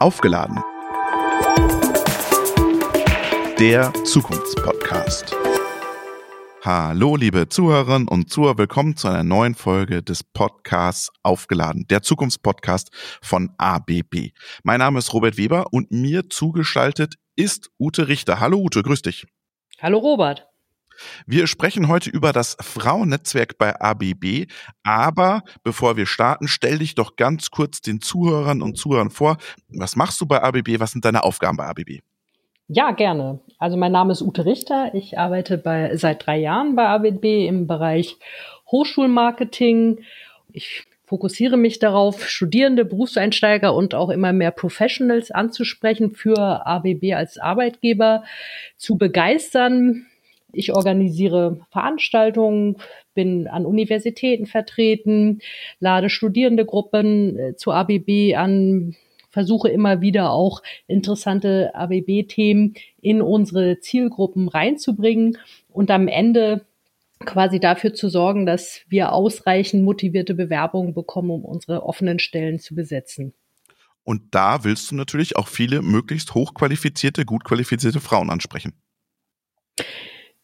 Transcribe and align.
Aufgeladen. 0.00 0.62
Der 3.58 3.92
Zukunftspodcast. 4.04 5.34
Hallo, 6.64 7.16
liebe 7.16 7.48
Zuhörerinnen 7.48 8.08
und 8.08 8.30
Zuhörer, 8.30 8.58
willkommen 8.58 8.96
zu 8.96 9.08
einer 9.08 9.24
neuen 9.24 9.54
Folge 9.54 10.02
des 10.02 10.24
Podcasts 10.24 11.10
Aufgeladen, 11.22 11.86
der 11.88 12.02
Zukunftspodcast 12.02 12.90
von 13.22 13.50
ABB. 13.58 14.32
Mein 14.64 14.78
Name 14.80 14.98
ist 14.98 15.12
Robert 15.12 15.36
Weber 15.36 15.66
und 15.72 15.90
mir 15.90 16.28
zugeschaltet 16.28 17.14
ist 17.36 17.70
Ute 17.78 18.08
Richter. 18.08 18.40
Hallo 18.40 18.58
Ute, 18.58 18.82
grüß 18.82 19.02
dich. 19.02 19.26
Hallo 19.80 19.98
Robert. 19.98 20.47
Wir 21.26 21.46
sprechen 21.46 21.88
heute 21.88 22.10
über 22.10 22.32
das 22.32 22.56
Frauennetzwerk 22.60 23.58
bei 23.58 23.80
ABB, 23.80 24.46
aber 24.82 25.42
bevor 25.62 25.96
wir 25.96 26.06
starten, 26.06 26.48
stell 26.48 26.78
dich 26.78 26.94
doch 26.94 27.16
ganz 27.16 27.50
kurz 27.50 27.80
den 27.80 28.00
Zuhörern 28.00 28.62
und 28.62 28.76
Zuhörern 28.76 29.10
vor. 29.10 29.36
Was 29.68 29.96
machst 29.96 30.20
du 30.20 30.26
bei 30.26 30.42
ABB? 30.42 30.78
Was 30.80 30.92
sind 30.92 31.04
deine 31.04 31.24
Aufgaben 31.24 31.56
bei 31.56 31.66
ABB? 31.66 32.00
Ja, 32.68 32.90
gerne. 32.90 33.40
Also 33.58 33.76
mein 33.76 33.92
Name 33.92 34.12
ist 34.12 34.20
Ute 34.20 34.44
Richter. 34.44 34.94
Ich 34.94 35.18
arbeite 35.18 35.56
bei, 35.56 35.96
seit 35.96 36.26
drei 36.26 36.38
Jahren 36.38 36.76
bei 36.76 36.86
ABB 36.86 37.46
im 37.46 37.66
Bereich 37.66 38.18
Hochschulmarketing. 38.70 40.00
Ich 40.52 40.84
fokussiere 41.08 41.56
mich 41.56 41.78
darauf, 41.78 42.28
Studierende, 42.28 42.84
Berufseinsteiger 42.84 43.74
und 43.74 43.94
auch 43.94 44.10
immer 44.10 44.34
mehr 44.34 44.50
Professionals 44.50 45.30
anzusprechen, 45.30 46.10
für 46.10 46.66
ABB 46.66 47.14
als 47.14 47.38
Arbeitgeber 47.38 48.24
zu 48.76 48.98
begeistern, 48.98 50.06
ich 50.52 50.72
organisiere 50.72 51.60
Veranstaltungen, 51.70 52.76
bin 53.14 53.48
an 53.48 53.66
Universitäten 53.66 54.46
vertreten, 54.46 55.40
lade 55.80 56.10
Studierendegruppen 56.10 57.38
äh, 57.38 57.56
zu 57.56 57.72
ABB 57.72 58.34
an, 58.36 58.96
versuche 59.30 59.68
immer 59.68 60.00
wieder 60.00 60.30
auch 60.30 60.62
interessante 60.86 61.74
ABB-Themen 61.74 62.74
in 63.00 63.20
unsere 63.20 63.78
Zielgruppen 63.80 64.48
reinzubringen 64.48 65.38
und 65.68 65.90
am 65.90 66.08
Ende 66.08 66.64
quasi 67.24 67.60
dafür 67.60 67.94
zu 67.94 68.08
sorgen, 68.08 68.46
dass 68.46 68.82
wir 68.88 69.12
ausreichend 69.12 69.84
motivierte 69.84 70.34
Bewerbungen 70.34 70.94
bekommen, 70.94 71.30
um 71.30 71.44
unsere 71.44 71.82
offenen 71.82 72.18
Stellen 72.18 72.58
zu 72.58 72.74
besetzen. 72.74 73.34
Und 74.04 74.22
da 74.30 74.64
willst 74.64 74.90
du 74.90 74.94
natürlich 74.94 75.36
auch 75.36 75.48
viele 75.48 75.82
möglichst 75.82 76.34
hochqualifizierte, 76.34 77.24
gut 77.26 77.44
qualifizierte 77.44 78.00
Frauen 78.00 78.30
ansprechen. 78.30 78.72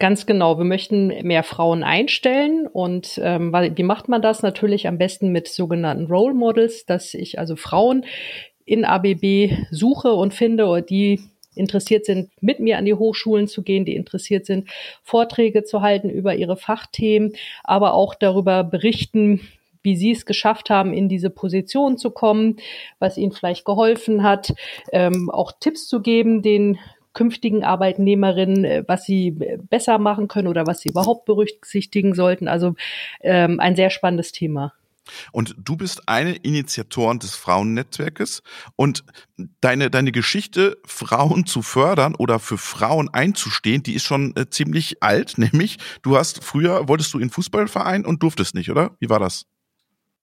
Ganz 0.01 0.27
genau. 0.27 0.59
Wir 0.59 0.65
möchten 0.65 1.09
mehr 1.23 1.45
Frauen 1.45 1.85
einstellen 1.85 2.67
und 2.67 3.21
ähm, 3.23 3.53
weil, 3.53 3.77
wie 3.77 3.85
macht 3.85 4.09
man 4.09 4.23
das? 4.23 4.43
Natürlich 4.43 4.89
am 4.89 4.99
besten 4.99 5.31
mit 5.31 5.47
sogenannten 5.49 6.07
Role 6.07 6.35
Models, 6.35 6.85
dass 6.85 7.15
ich 7.15 7.39
also 7.39 7.55
Frauen 7.55 8.05
in 8.65 8.85
ABB 8.85 9.53
suche 9.71 10.13
und 10.13 10.35
finde, 10.35 10.83
die 10.83 11.21
interessiert 11.55 12.07
sind, 12.07 12.31
mit 12.41 12.59
mir 12.59 12.79
an 12.79 12.85
die 12.85 12.95
Hochschulen 12.95 13.47
zu 13.47 13.63
gehen, 13.63 13.85
die 13.85 13.95
interessiert 13.95 14.47
sind, 14.47 14.69
Vorträge 15.05 15.63
zu 15.63 15.83
halten 15.83 16.11
über 16.11 16.35
ihre 16.35 16.57
Fachthemen, 16.57 17.35
aber 17.63 17.95
auch 17.95 18.17
darüber 18.17 18.65
berichten, 18.65 19.41
wie 19.85 19.95
sie 19.97 20.11
es 20.13 20.27
geschafft 20.27 20.71
haben, 20.71 20.93
in 20.93 21.09
diese 21.09 21.31
Position 21.31 21.99
zu 21.99 22.11
kommen, 22.11 22.57
was 22.99 23.19
ihnen 23.19 23.33
vielleicht 23.33 23.65
geholfen 23.65 24.25
hat, 24.25 24.53
ähm, 24.93 25.31
auch 25.31 25.53
Tipps 25.61 25.87
zu 25.87 26.01
geben, 26.01 26.43
den 26.43 26.79
künftigen 27.15 27.65
Arbeitnehmerinnen, 27.65 28.65
äh, 28.65 28.85
was 28.87 29.05
sie 29.05 29.31
besser 29.31 29.99
machen 29.99 30.29
können 30.29 30.49
oder 30.49 30.67
was 30.67 30.81
sie 30.81 30.91
überhaupt 30.91 31.25
berücksichtigen 31.25 32.15
sollten. 32.15 32.49
Also 32.49 32.75
ähm, 33.23 33.61
ein 33.61 33.77
sehr 33.77 33.91
spannendes 33.91 34.33
Thema. 34.33 34.73
Und 35.33 35.55
du 35.59 35.77
bist 35.77 36.09
eine 36.09 36.35
Initiatorin 36.35 37.19
des 37.19 37.35
Frauennetzwerkes 37.37 38.43
und 38.77 39.05
deine, 39.61 39.91
deine 39.91 40.13
Geschichte, 40.13 40.79
Frauen 40.87 41.47
zu 41.47 41.63
fördern 41.63 42.15
oder 42.15 42.39
für 42.39 42.59
Frauen 42.59 43.09
einzustehen, 43.13 43.83
die 43.83 43.95
ist 43.95 44.05
schon 44.05 44.35
äh, 44.37 44.49
ziemlich 44.49 45.03
alt, 45.03 45.35
nämlich 45.39 45.79
du 46.03 46.17
hast 46.17 46.43
früher, 46.43 46.89
wolltest 46.89 47.13
du 47.15 47.19
in 47.19 47.31
Fußballverein 47.31 48.05
und 48.05 48.23
durftest 48.23 48.55
nicht, 48.55 48.71
oder? 48.71 48.97
Wie 48.99 49.11
war 49.11 49.21
das? 49.21 49.47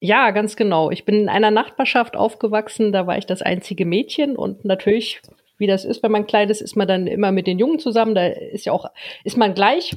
Ja, 0.03 0.31
ganz 0.31 0.55
genau. 0.55 0.89
Ich 0.89 1.05
bin 1.05 1.13
in 1.13 1.29
einer 1.29 1.51
Nachbarschaft 1.51 2.15
aufgewachsen, 2.15 2.91
da 2.91 3.05
war 3.05 3.19
ich 3.19 3.27
das 3.27 3.43
einzige 3.43 3.85
Mädchen 3.85 4.35
und 4.35 4.65
natürlich 4.65 5.21
wie 5.61 5.67
das 5.67 5.85
ist, 5.85 6.01
wenn 6.01 6.11
man 6.11 6.25
klein 6.25 6.49
ist, 6.49 6.59
ist 6.59 6.75
man 6.75 6.87
dann 6.87 7.05
immer 7.05 7.31
mit 7.31 7.45
den 7.45 7.59
Jungen 7.59 7.77
zusammen. 7.77 8.15
Da 8.15 8.25
ist 8.25 8.65
ja 8.65 8.73
auch, 8.73 8.87
ist 9.23 9.37
man 9.37 9.53
gleich. 9.53 9.95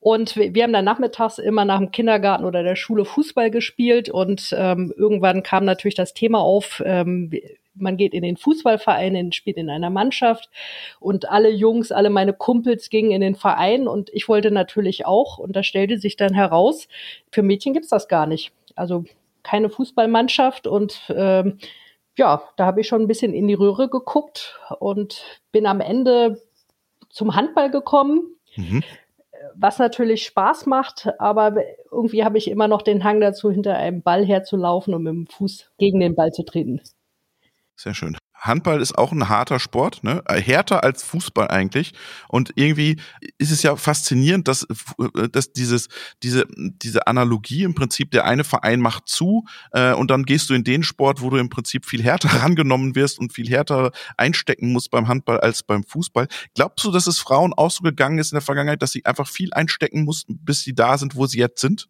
Und 0.00 0.36
wir, 0.36 0.62
haben 0.62 0.72
dann 0.72 0.84
nachmittags 0.84 1.38
immer 1.38 1.64
nach 1.64 1.78
dem 1.78 1.90
Kindergarten 1.90 2.44
oder 2.44 2.62
der 2.62 2.74
Schule 2.74 3.04
Fußball 3.04 3.50
gespielt 3.50 4.08
und 4.08 4.54
ähm, 4.56 4.92
irgendwann 4.96 5.42
kam 5.42 5.64
natürlich 5.64 5.94
das 5.94 6.12
Thema 6.12 6.40
auf, 6.40 6.82
ähm, 6.84 7.30
man 7.74 7.96
geht 7.96 8.14
in 8.14 8.22
den 8.22 8.36
Fußballverein, 8.36 9.32
spielt 9.32 9.56
in 9.56 9.70
einer 9.70 9.90
Mannschaft 9.90 10.50
und 11.00 11.28
alle 11.30 11.50
Jungs, 11.50 11.90
alle 11.90 12.10
meine 12.10 12.32
Kumpels 12.32 12.90
gingen 12.90 13.12
in 13.12 13.20
den 13.20 13.34
Verein 13.34 13.88
und 13.88 14.10
ich 14.12 14.28
wollte 14.28 14.50
natürlich 14.50 15.06
auch 15.06 15.38
und 15.38 15.56
da 15.56 15.62
stellte 15.62 15.98
sich 15.98 16.16
dann 16.16 16.34
heraus, 16.34 16.88
für 17.30 17.42
Mädchen 17.42 17.72
gibt's 17.72 17.88
das 17.88 18.08
gar 18.08 18.26
nicht. 18.26 18.52
Also 18.74 19.04
keine 19.42 19.70
Fußballmannschaft 19.70 20.66
und 20.66 21.00
ähm, 21.14 21.58
ja, 22.16 22.42
da 22.56 22.66
habe 22.66 22.80
ich 22.80 22.88
schon 22.88 23.02
ein 23.02 23.08
bisschen 23.08 23.34
in 23.34 23.48
die 23.48 23.54
Röhre 23.54 23.88
geguckt 23.88 24.60
und 24.78 25.40
bin 25.52 25.66
am 25.66 25.80
Ende 25.80 26.40
zum 27.10 27.34
Handball 27.34 27.70
gekommen. 27.70 28.36
Mhm. 28.56 28.82
Was 29.54 29.78
natürlich 29.78 30.24
Spaß 30.24 30.66
macht, 30.66 31.08
aber 31.18 31.54
irgendwie 31.90 32.24
habe 32.24 32.38
ich 32.38 32.48
immer 32.48 32.66
noch 32.66 32.82
den 32.82 33.04
Hang 33.04 33.20
dazu, 33.20 33.50
hinter 33.50 33.76
einem 33.76 34.02
Ball 34.02 34.24
herzulaufen 34.24 34.94
und 34.94 35.02
mit 35.02 35.12
dem 35.12 35.26
Fuß 35.26 35.70
gegen 35.76 36.00
den 36.00 36.14
Ball 36.14 36.32
zu 36.32 36.44
treten. 36.44 36.80
Sehr 37.76 37.94
schön. 37.94 38.16
Handball 38.44 38.80
ist 38.80 38.96
auch 38.98 39.12
ein 39.12 39.28
harter 39.28 39.58
Sport, 39.58 40.04
ne? 40.04 40.22
Äh, 40.26 40.40
härter 40.40 40.84
als 40.84 41.02
Fußball 41.02 41.48
eigentlich. 41.48 41.94
Und 42.28 42.52
irgendwie 42.56 43.00
ist 43.38 43.50
es 43.50 43.62
ja 43.62 43.74
faszinierend, 43.76 44.48
dass, 44.48 44.66
äh, 44.98 45.28
dass 45.30 45.52
dieses, 45.52 45.88
diese, 46.22 46.44
diese 46.56 47.06
Analogie 47.06 47.62
im 47.62 47.74
Prinzip, 47.74 48.10
der 48.10 48.26
eine 48.26 48.44
Verein 48.44 48.80
macht 48.80 49.08
zu 49.08 49.44
äh, 49.72 49.94
und 49.94 50.10
dann 50.10 50.24
gehst 50.24 50.50
du 50.50 50.54
in 50.54 50.62
den 50.62 50.82
Sport, 50.82 51.22
wo 51.22 51.30
du 51.30 51.38
im 51.38 51.48
Prinzip 51.48 51.86
viel 51.86 52.02
härter 52.02 52.28
rangenommen 52.42 52.94
wirst 52.94 53.18
und 53.18 53.32
viel 53.32 53.48
härter 53.48 53.92
einstecken 54.18 54.72
musst 54.72 54.90
beim 54.90 55.08
Handball 55.08 55.40
als 55.40 55.62
beim 55.62 55.82
Fußball. 55.82 56.28
Glaubst 56.54 56.84
du, 56.84 56.90
dass 56.90 57.06
es 57.06 57.18
Frauen 57.18 57.54
auch 57.54 57.70
so 57.70 57.82
gegangen 57.82 58.18
ist 58.18 58.32
in 58.32 58.36
der 58.36 58.42
Vergangenheit, 58.42 58.82
dass 58.82 58.92
sie 58.92 59.06
einfach 59.06 59.28
viel 59.28 59.52
einstecken 59.54 60.04
mussten, 60.04 60.38
bis 60.44 60.62
sie 60.62 60.74
da 60.74 60.98
sind, 60.98 61.16
wo 61.16 61.26
sie 61.26 61.38
jetzt 61.38 61.60
sind? 61.60 61.88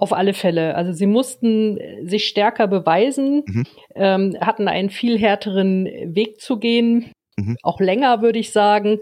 Auf 0.00 0.14
alle 0.14 0.32
Fälle. 0.32 0.76
Also 0.76 0.92
sie 0.92 1.06
mussten 1.06 1.78
sich 2.08 2.26
stärker 2.26 2.66
beweisen, 2.66 3.42
mhm. 3.46 3.66
ähm, 3.94 4.36
hatten 4.40 4.66
einen 4.66 4.88
viel 4.88 5.18
härteren 5.18 5.84
Weg 5.84 6.40
zu 6.40 6.58
gehen, 6.58 7.12
mhm. 7.36 7.58
auch 7.62 7.80
länger, 7.80 8.22
würde 8.22 8.38
ich 8.38 8.50
sagen. 8.50 9.00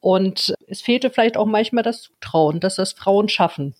Und 0.00 0.52
es 0.66 0.80
fehlte 0.80 1.10
vielleicht 1.10 1.36
auch 1.36 1.46
manchmal 1.46 1.84
das 1.84 2.02
Zutrauen, 2.02 2.58
dass 2.58 2.74
das 2.74 2.94
Frauen 2.94 3.28
schaffen. 3.28 3.76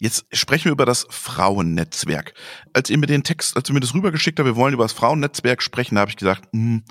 Jetzt 0.00 0.26
sprechen 0.32 0.66
wir 0.66 0.72
über 0.72 0.84
das 0.84 1.06
Frauennetzwerk. 1.08 2.34
Als 2.74 2.90
ihr 2.90 2.98
mir 2.98 3.06
den 3.06 3.24
Text, 3.24 3.56
als 3.56 3.70
ihr 3.70 3.72
mir 3.72 3.80
das 3.80 3.94
rübergeschickt 3.94 4.38
habt, 4.38 4.46
wir 4.46 4.56
wollen 4.56 4.74
über 4.74 4.84
das 4.84 4.92
Frauennetzwerk 4.92 5.62
sprechen, 5.62 5.94
da 5.94 6.02
habe 6.02 6.10
ich 6.10 6.18
gesagt, 6.18 6.44
hm, 6.52 6.84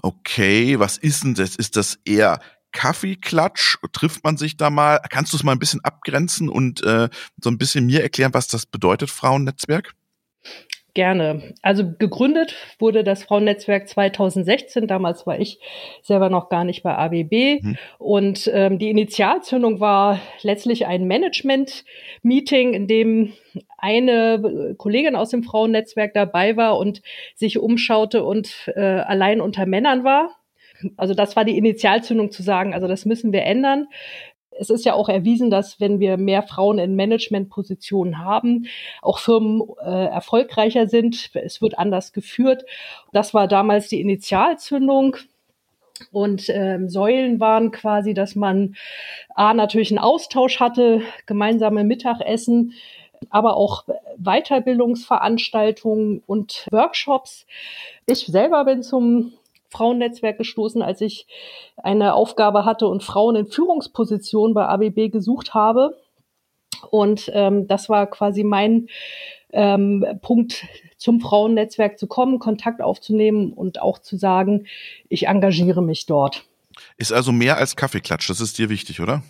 okay, 0.00 0.78
was 0.78 0.96
ist 0.96 1.24
denn 1.24 1.34
das? 1.34 1.54
Ist 1.54 1.76
das 1.76 1.98
eher 2.06 2.40
Kaffeeklatsch? 2.74 3.78
Trifft 3.92 4.24
man 4.24 4.36
sich 4.36 4.58
da 4.58 4.68
mal? 4.68 5.00
Kannst 5.08 5.32
du 5.32 5.38
es 5.38 5.42
mal 5.42 5.52
ein 5.52 5.58
bisschen 5.58 5.82
abgrenzen 5.82 6.50
und 6.50 6.84
äh, 6.84 7.08
so 7.40 7.48
ein 7.48 7.56
bisschen 7.56 7.86
mir 7.86 8.02
erklären, 8.02 8.34
was 8.34 8.48
das 8.48 8.66
bedeutet, 8.66 9.08
Frauennetzwerk? 9.08 9.94
Gerne. 10.94 11.54
Also 11.60 11.84
gegründet 11.98 12.54
wurde 12.78 13.02
das 13.02 13.24
Frauennetzwerk 13.24 13.88
2016. 13.88 14.86
Damals 14.86 15.26
war 15.26 15.40
ich 15.40 15.58
selber 16.02 16.30
noch 16.30 16.48
gar 16.48 16.62
nicht 16.62 16.84
bei 16.84 16.96
ABB. 16.96 17.62
Hm. 17.62 17.76
Und 17.98 18.48
ähm, 18.54 18.78
die 18.78 18.90
Initialzündung 18.90 19.80
war 19.80 20.20
letztlich 20.42 20.86
ein 20.86 21.08
Management-Meeting, 21.08 22.74
in 22.74 22.86
dem 22.86 23.32
eine 23.76 24.76
Kollegin 24.78 25.16
aus 25.16 25.30
dem 25.30 25.42
Frauennetzwerk 25.42 26.14
dabei 26.14 26.56
war 26.56 26.78
und 26.78 27.02
sich 27.34 27.58
umschaute 27.58 28.22
und 28.22 28.70
äh, 28.76 28.80
allein 28.80 29.40
unter 29.40 29.66
Männern 29.66 30.04
war. 30.04 30.30
Also 30.96 31.14
das 31.14 31.36
war 31.36 31.44
die 31.44 31.56
Initialzündung 31.56 32.30
zu 32.30 32.42
sagen, 32.42 32.74
also 32.74 32.88
das 32.88 33.04
müssen 33.04 33.32
wir 33.32 33.42
ändern. 33.42 33.86
Es 34.56 34.70
ist 34.70 34.84
ja 34.84 34.94
auch 34.94 35.08
erwiesen, 35.08 35.50
dass 35.50 35.80
wenn 35.80 35.98
wir 35.98 36.16
mehr 36.16 36.42
Frauen 36.42 36.78
in 36.78 36.94
Managementpositionen 36.94 38.18
haben, 38.18 38.66
auch 39.02 39.18
Firmen 39.18 39.62
äh, 39.80 40.06
erfolgreicher 40.06 40.86
sind. 40.86 41.30
Es 41.34 41.60
wird 41.60 41.78
anders 41.78 42.12
geführt. 42.12 42.64
Das 43.12 43.34
war 43.34 43.48
damals 43.48 43.88
die 43.88 44.00
Initialzündung. 44.00 45.16
Und 46.12 46.48
ähm, 46.48 46.88
Säulen 46.88 47.40
waren 47.40 47.70
quasi, 47.70 48.14
dass 48.14 48.34
man 48.34 48.74
A, 49.34 49.54
natürlich 49.54 49.90
einen 49.90 49.98
Austausch 49.98 50.60
hatte, 50.60 51.02
gemeinsame 51.26 51.84
Mittagessen, 51.84 52.72
aber 53.30 53.56
auch 53.56 53.84
Weiterbildungsveranstaltungen 54.18 56.22
und 56.26 56.66
Workshops. 56.70 57.46
Ich 58.06 58.26
selber 58.26 58.64
bin 58.64 58.82
zum 58.82 59.32
Frauennetzwerk 59.74 60.38
gestoßen, 60.38 60.82
als 60.82 61.00
ich 61.00 61.26
eine 61.76 62.14
Aufgabe 62.14 62.64
hatte 62.64 62.86
und 62.86 63.02
Frauen 63.02 63.36
in 63.36 63.46
Führungspositionen 63.46 64.54
bei 64.54 64.66
ABB 64.66 65.10
gesucht 65.10 65.52
habe. 65.54 65.98
Und 66.90 67.30
ähm, 67.34 67.66
das 67.66 67.88
war 67.88 68.06
quasi 68.06 68.44
mein 68.44 68.88
ähm, 69.52 70.04
Punkt 70.22 70.64
zum 70.96 71.20
Frauennetzwerk 71.20 71.98
zu 71.98 72.06
kommen, 72.06 72.38
Kontakt 72.38 72.80
aufzunehmen 72.80 73.52
und 73.52 73.80
auch 73.80 73.98
zu 73.98 74.16
sagen, 74.16 74.66
ich 75.08 75.26
engagiere 75.26 75.82
mich 75.82 76.06
dort. 76.06 76.44
Ist 76.96 77.12
also 77.12 77.32
mehr 77.32 77.56
als 77.56 77.76
Kaffeeklatsch, 77.76 78.28
das 78.28 78.40
ist 78.40 78.58
dir 78.58 78.68
wichtig, 78.68 79.00
oder? 79.00 79.22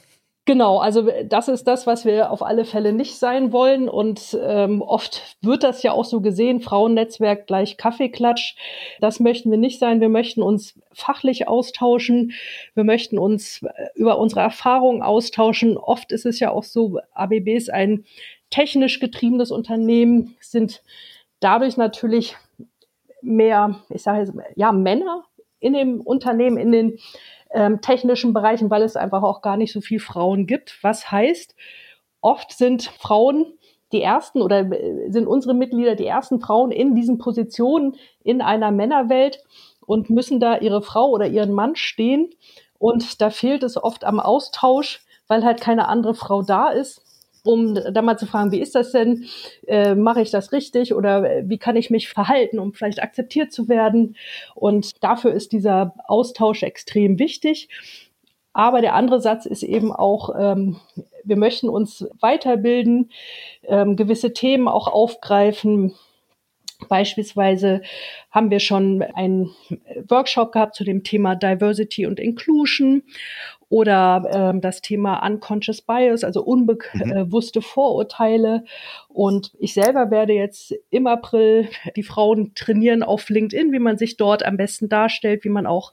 Genau, 0.46 0.76
also 0.76 1.08
das 1.24 1.48
ist 1.48 1.64
das, 1.64 1.86
was 1.86 2.04
wir 2.04 2.30
auf 2.30 2.42
alle 2.42 2.66
Fälle 2.66 2.92
nicht 2.92 3.16
sein 3.16 3.50
wollen. 3.50 3.88
Und 3.88 4.36
ähm, 4.42 4.82
oft 4.82 5.38
wird 5.40 5.62
das 5.62 5.82
ja 5.82 5.92
auch 5.92 6.04
so 6.04 6.20
gesehen, 6.20 6.60
Frauennetzwerk 6.60 7.46
gleich 7.46 7.78
Kaffeeklatsch. 7.78 8.54
Das 9.00 9.20
möchten 9.20 9.50
wir 9.50 9.56
nicht 9.56 9.78
sein. 9.78 10.02
Wir 10.02 10.10
möchten 10.10 10.42
uns 10.42 10.78
fachlich 10.92 11.48
austauschen. 11.48 12.32
Wir 12.74 12.84
möchten 12.84 13.18
uns 13.18 13.62
äh, 13.62 13.70
über 13.94 14.18
unsere 14.18 14.42
Erfahrungen 14.42 15.00
austauschen. 15.00 15.78
Oft 15.78 16.12
ist 16.12 16.26
es 16.26 16.40
ja 16.40 16.50
auch 16.50 16.64
so, 16.64 17.00
ABB 17.14 17.48
ist 17.48 17.72
ein 17.72 18.04
technisch 18.50 19.00
getriebenes 19.00 19.50
Unternehmen, 19.50 20.36
sind 20.40 20.82
dadurch 21.40 21.78
natürlich 21.78 22.36
mehr, 23.22 23.80
ich 23.88 24.02
sage 24.02 24.20
jetzt, 24.20 24.34
ja, 24.56 24.72
Männer 24.72 25.24
in 25.58 25.72
dem 25.72 26.02
Unternehmen, 26.02 26.58
in 26.58 26.70
den 26.70 26.98
ähm, 27.54 27.80
technischen 27.80 28.32
Bereichen, 28.32 28.70
weil 28.70 28.82
es 28.82 28.96
einfach 28.96 29.22
auch 29.22 29.40
gar 29.40 29.56
nicht 29.56 29.72
so 29.72 29.80
viel 29.80 30.00
Frauen 30.00 30.46
gibt. 30.46 30.78
Was 30.82 31.10
heißt, 31.10 31.54
oft 32.20 32.52
sind 32.52 32.82
Frauen 32.82 33.54
die 33.92 34.02
ersten 34.02 34.42
oder 34.42 34.60
äh, 34.60 35.10
sind 35.10 35.26
unsere 35.26 35.54
Mitglieder 35.54 35.94
die 35.94 36.06
ersten 36.06 36.40
Frauen 36.40 36.72
in 36.72 36.94
diesen 36.94 37.18
Positionen 37.18 37.96
in 38.22 38.42
einer 38.42 38.70
Männerwelt 38.70 39.42
und 39.80 40.10
müssen 40.10 40.40
da 40.40 40.58
ihre 40.58 40.82
Frau 40.82 41.10
oder 41.10 41.26
ihren 41.26 41.52
Mann 41.52 41.76
stehen. 41.76 42.30
Und 42.78 43.20
da 43.20 43.30
fehlt 43.30 43.62
es 43.62 43.82
oft 43.82 44.04
am 44.04 44.20
Austausch, 44.20 45.04
weil 45.28 45.44
halt 45.44 45.60
keine 45.60 45.88
andere 45.88 46.14
Frau 46.14 46.42
da 46.42 46.68
ist 46.68 47.03
um 47.44 47.74
da 47.74 48.02
mal 48.02 48.18
zu 48.18 48.26
fragen, 48.26 48.52
wie 48.52 48.60
ist 48.60 48.74
das 48.74 48.92
denn? 48.92 49.26
Äh, 49.66 49.94
Mache 49.94 50.22
ich 50.22 50.30
das 50.30 50.52
richtig 50.52 50.94
oder 50.94 51.30
äh, 51.30 51.42
wie 51.46 51.58
kann 51.58 51.76
ich 51.76 51.90
mich 51.90 52.08
verhalten, 52.08 52.58
um 52.58 52.72
vielleicht 52.72 53.02
akzeptiert 53.02 53.52
zu 53.52 53.68
werden? 53.68 54.16
Und 54.54 55.02
dafür 55.02 55.32
ist 55.32 55.52
dieser 55.52 55.94
Austausch 56.06 56.62
extrem 56.62 57.18
wichtig. 57.18 57.68
Aber 58.54 58.80
der 58.80 58.94
andere 58.94 59.20
Satz 59.20 59.46
ist 59.46 59.64
eben 59.64 59.92
auch, 59.92 60.30
ähm, 60.38 60.76
wir 61.24 61.36
möchten 61.36 61.68
uns 61.68 62.06
weiterbilden, 62.20 63.10
ähm, 63.64 63.96
gewisse 63.96 64.32
Themen 64.32 64.68
auch 64.68 64.86
aufgreifen. 64.86 65.94
Beispielsweise 66.88 67.82
haben 68.30 68.50
wir 68.50 68.60
schon 68.60 69.02
einen 69.02 69.50
Workshop 70.08 70.52
gehabt 70.52 70.76
zu 70.76 70.84
dem 70.84 71.02
Thema 71.02 71.34
Diversity 71.34 72.06
und 72.06 72.20
Inclusion 72.20 73.02
oder 73.68 74.24
ähm, 74.32 74.60
das 74.60 74.80
Thema 74.80 75.24
Unconscious 75.26 75.82
Bias, 75.82 76.24
also 76.24 76.42
unbewusste 76.42 77.60
mhm. 77.60 77.62
Vorurteile. 77.62 78.64
Und 79.08 79.52
ich 79.58 79.74
selber 79.74 80.10
werde 80.10 80.32
jetzt 80.32 80.74
im 80.90 81.06
April 81.06 81.68
die 81.96 82.02
Frauen 82.02 82.54
trainieren 82.54 83.02
auf 83.02 83.28
LinkedIn, 83.28 83.72
wie 83.72 83.78
man 83.78 83.98
sich 83.98 84.16
dort 84.16 84.44
am 84.44 84.56
besten 84.56 84.88
darstellt, 84.88 85.44
wie 85.44 85.48
man 85.48 85.66
auch 85.66 85.92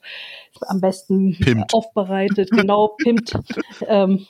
am 0.68 0.82
besten 0.82 1.38
pimpt. 1.40 1.74
aufbereitet, 1.74 2.52
genau, 2.52 2.96
pimpt. 2.98 3.34
ähm, 3.88 4.26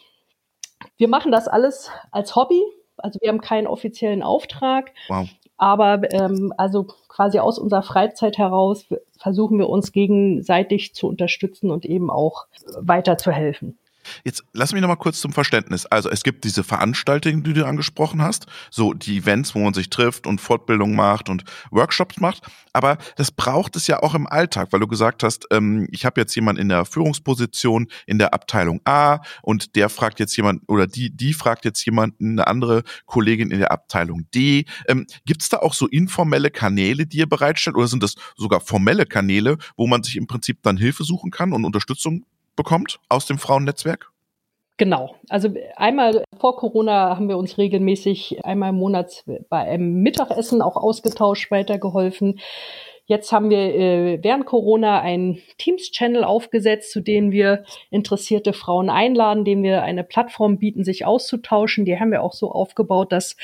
wir 0.97 1.07
machen 1.07 1.31
das 1.31 1.47
alles 1.47 1.89
als 2.11 2.35
Hobby. 2.35 2.61
Also 2.97 3.19
wir 3.21 3.29
haben 3.29 3.41
keinen 3.41 3.67
offiziellen 3.67 4.21
Auftrag. 4.21 4.91
Wow. 5.07 5.27
Aber 5.61 6.11
ähm, 6.11 6.51
also 6.57 6.87
quasi 7.07 7.37
aus 7.37 7.59
unserer 7.59 7.83
Freizeit 7.83 8.39
heraus 8.39 8.87
versuchen 9.19 9.59
wir 9.59 9.69
uns 9.69 9.91
gegenseitig 9.91 10.95
zu 10.95 11.07
unterstützen 11.07 11.69
und 11.69 11.85
eben 11.85 12.09
auch 12.09 12.47
weiterzuhelfen. 12.79 13.77
Jetzt 14.23 14.43
lass 14.53 14.73
mich 14.73 14.81
noch 14.81 14.87
mal 14.87 14.95
kurz 14.95 15.21
zum 15.21 15.33
Verständnis. 15.33 15.85
Also 15.85 16.09
es 16.09 16.23
gibt 16.23 16.43
diese 16.43 16.63
Veranstaltungen, 16.63 17.43
die 17.43 17.53
du 17.53 17.65
angesprochen 17.65 18.21
hast, 18.21 18.45
so 18.69 18.93
die 18.93 19.17
Events, 19.17 19.55
wo 19.55 19.59
man 19.59 19.73
sich 19.73 19.89
trifft 19.89 20.27
und 20.27 20.41
Fortbildung 20.41 20.95
macht 20.95 21.29
und 21.29 21.43
Workshops 21.71 22.19
macht. 22.19 22.47
Aber 22.73 22.97
das 23.15 23.31
braucht 23.31 23.75
es 23.75 23.87
ja 23.87 24.01
auch 24.01 24.15
im 24.15 24.27
Alltag, 24.27 24.69
weil 24.71 24.79
du 24.79 24.87
gesagt 24.87 25.23
hast, 25.23 25.47
ähm, 25.51 25.87
ich 25.91 26.05
habe 26.05 26.21
jetzt 26.21 26.35
jemanden 26.35 26.61
in 26.61 26.69
der 26.69 26.85
Führungsposition 26.85 27.87
in 28.05 28.17
der 28.17 28.33
Abteilung 28.33 28.81
A 28.85 29.19
und 29.41 29.75
der 29.75 29.89
fragt 29.89 30.19
jetzt 30.19 30.35
jemand 30.37 30.61
oder 30.67 30.87
die 30.87 31.09
die 31.15 31.33
fragt 31.33 31.65
jetzt 31.65 31.85
jemanden, 31.85 32.31
eine 32.31 32.47
andere 32.47 32.83
Kollegin 33.05 33.51
in 33.51 33.59
der 33.59 33.71
Abteilung 33.71 34.25
D. 34.33 34.65
Ähm, 34.87 35.05
gibt 35.25 35.41
es 35.41 35.49
da 35.49 35.57
auch 35.57 35.73
so 35.73 35.87
informelle 35.87 36.49
Kanäle, 36.49 37.05
die 37.05 37.17
ihr 37.17 37.29
bereitstellt, 37.29 37.75
oder 37.75 37.87
sind 37.87 38.03
das 38.03 38.15
sogar 38.35 38.61
formelle 38.61 39.05
Kanäle, 39.05 39.57
wo 39.77 39.87
man 39.87 40.03
sich 40.03 40.17
im 40.17 40.27
Prinzip 40.27 40.61
dann 40.63 40.77
Hilfe 40.77 41.03
suchen 41.03 41.31
kann 41.31 41.53
und 41.53 41.65
Unterstützung 41.65 42.25
bekommt 42.55 42.99
aus 43.09 43.25
dem 43.25 43.37
Frauennetzwerk? 43.37 44.11
Genau. 44.77 45.15
Also 45.29 45.49
einmal 45.75 46.23
vor 46.39 46.55
Corona 46.55 47.15
haben 47.15 47.29
wir 47.29 47.37
uns 47.37 47.59
regelmäßig 47.59 48.43
einmal 48.43 48.69
im 48.69 48.77
Monat 48.77 49.23
bei 49.47 49.59
einem 49.59 50.01
Mittagessen 50.01 50.61
auch 50.61 50.75
ausgetauscht, 50.75 51.51
weitergeholfen. 51.51 52.39
Jetzt 53.05 53.31
haben 53.31 53.49
wir 53.49 53.59
äh, 53.59 54.23
während 54.23 54.45
Corona 54.45 55.01
einen 55.01 55.39
Teams-Channel 55.57 56.23
aufgesetzt, 56.23 56.91
zu 56.91 57.01
dem 57.01 57.31
wir 57.31 57.65
interessierte 57.89 58.53
Frauen 58.53 58.89
einladen, 58.89 59.43
dem 59.43 59.63
wir 59.63 59.83
eine 59.83 60.03
Plattform 60.03 60.57
bieten, 60.57 60.83
sich 60.83 61.05
auszutauschen. 61.05 61.85
Die 61.85 61.99
haben 61.99 62.11
wir 62.11 62.23
auch 62.23 62.33
so 62.33 62.51
aufgebaut, 62.51 63.11
dass 63.11 63.35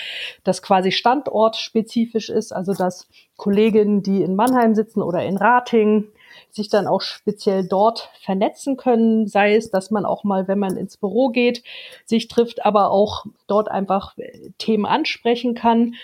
das 0.44 0.62
quasi 0.62 0.92
standortspezifisch 0.92 2.30
ist, 2.30 2.52
also 2.52 2.74
dass 2.74 3.10
Kolleginnen, 3.36 4.04
die 4.04 4.24
in 4.24 4.36
Mannheim 4.36 4.74
sitzen 4.74 5.02
oder 5.02 5.24
in 5.24 5.38
Rating, 5.38 6.06
sich 6.50 6.70
dann 6.70 6.88
auch 6.88 7.02
speziell 7.02 7.68
dort 7.68 8.10
vernetzen 8.22 8.78
können, 8.78 9.28
sei 9.28 9.56
es, 9.56 9.72
dass 9.72 9.92
man 9.92 10.06
auch 10.06 10.24
mal, 10.24 10.48
wenn 10.48 10.60
man 10.60 10.78
ins 10.78 10.98
Büro 10.98 11.30
geht, 11.30 11.64
sich 12.06 12.28
trifft, 12.28 12.66
aber 12.66 12.92
auch 12.92 13.26
dort 13.48 13.70
einfach 13.70 14.18
äh, 14.18 14.52
Themen 14.58 14.86
ansprechen 14.86 15.56
kann. 15.56 15.96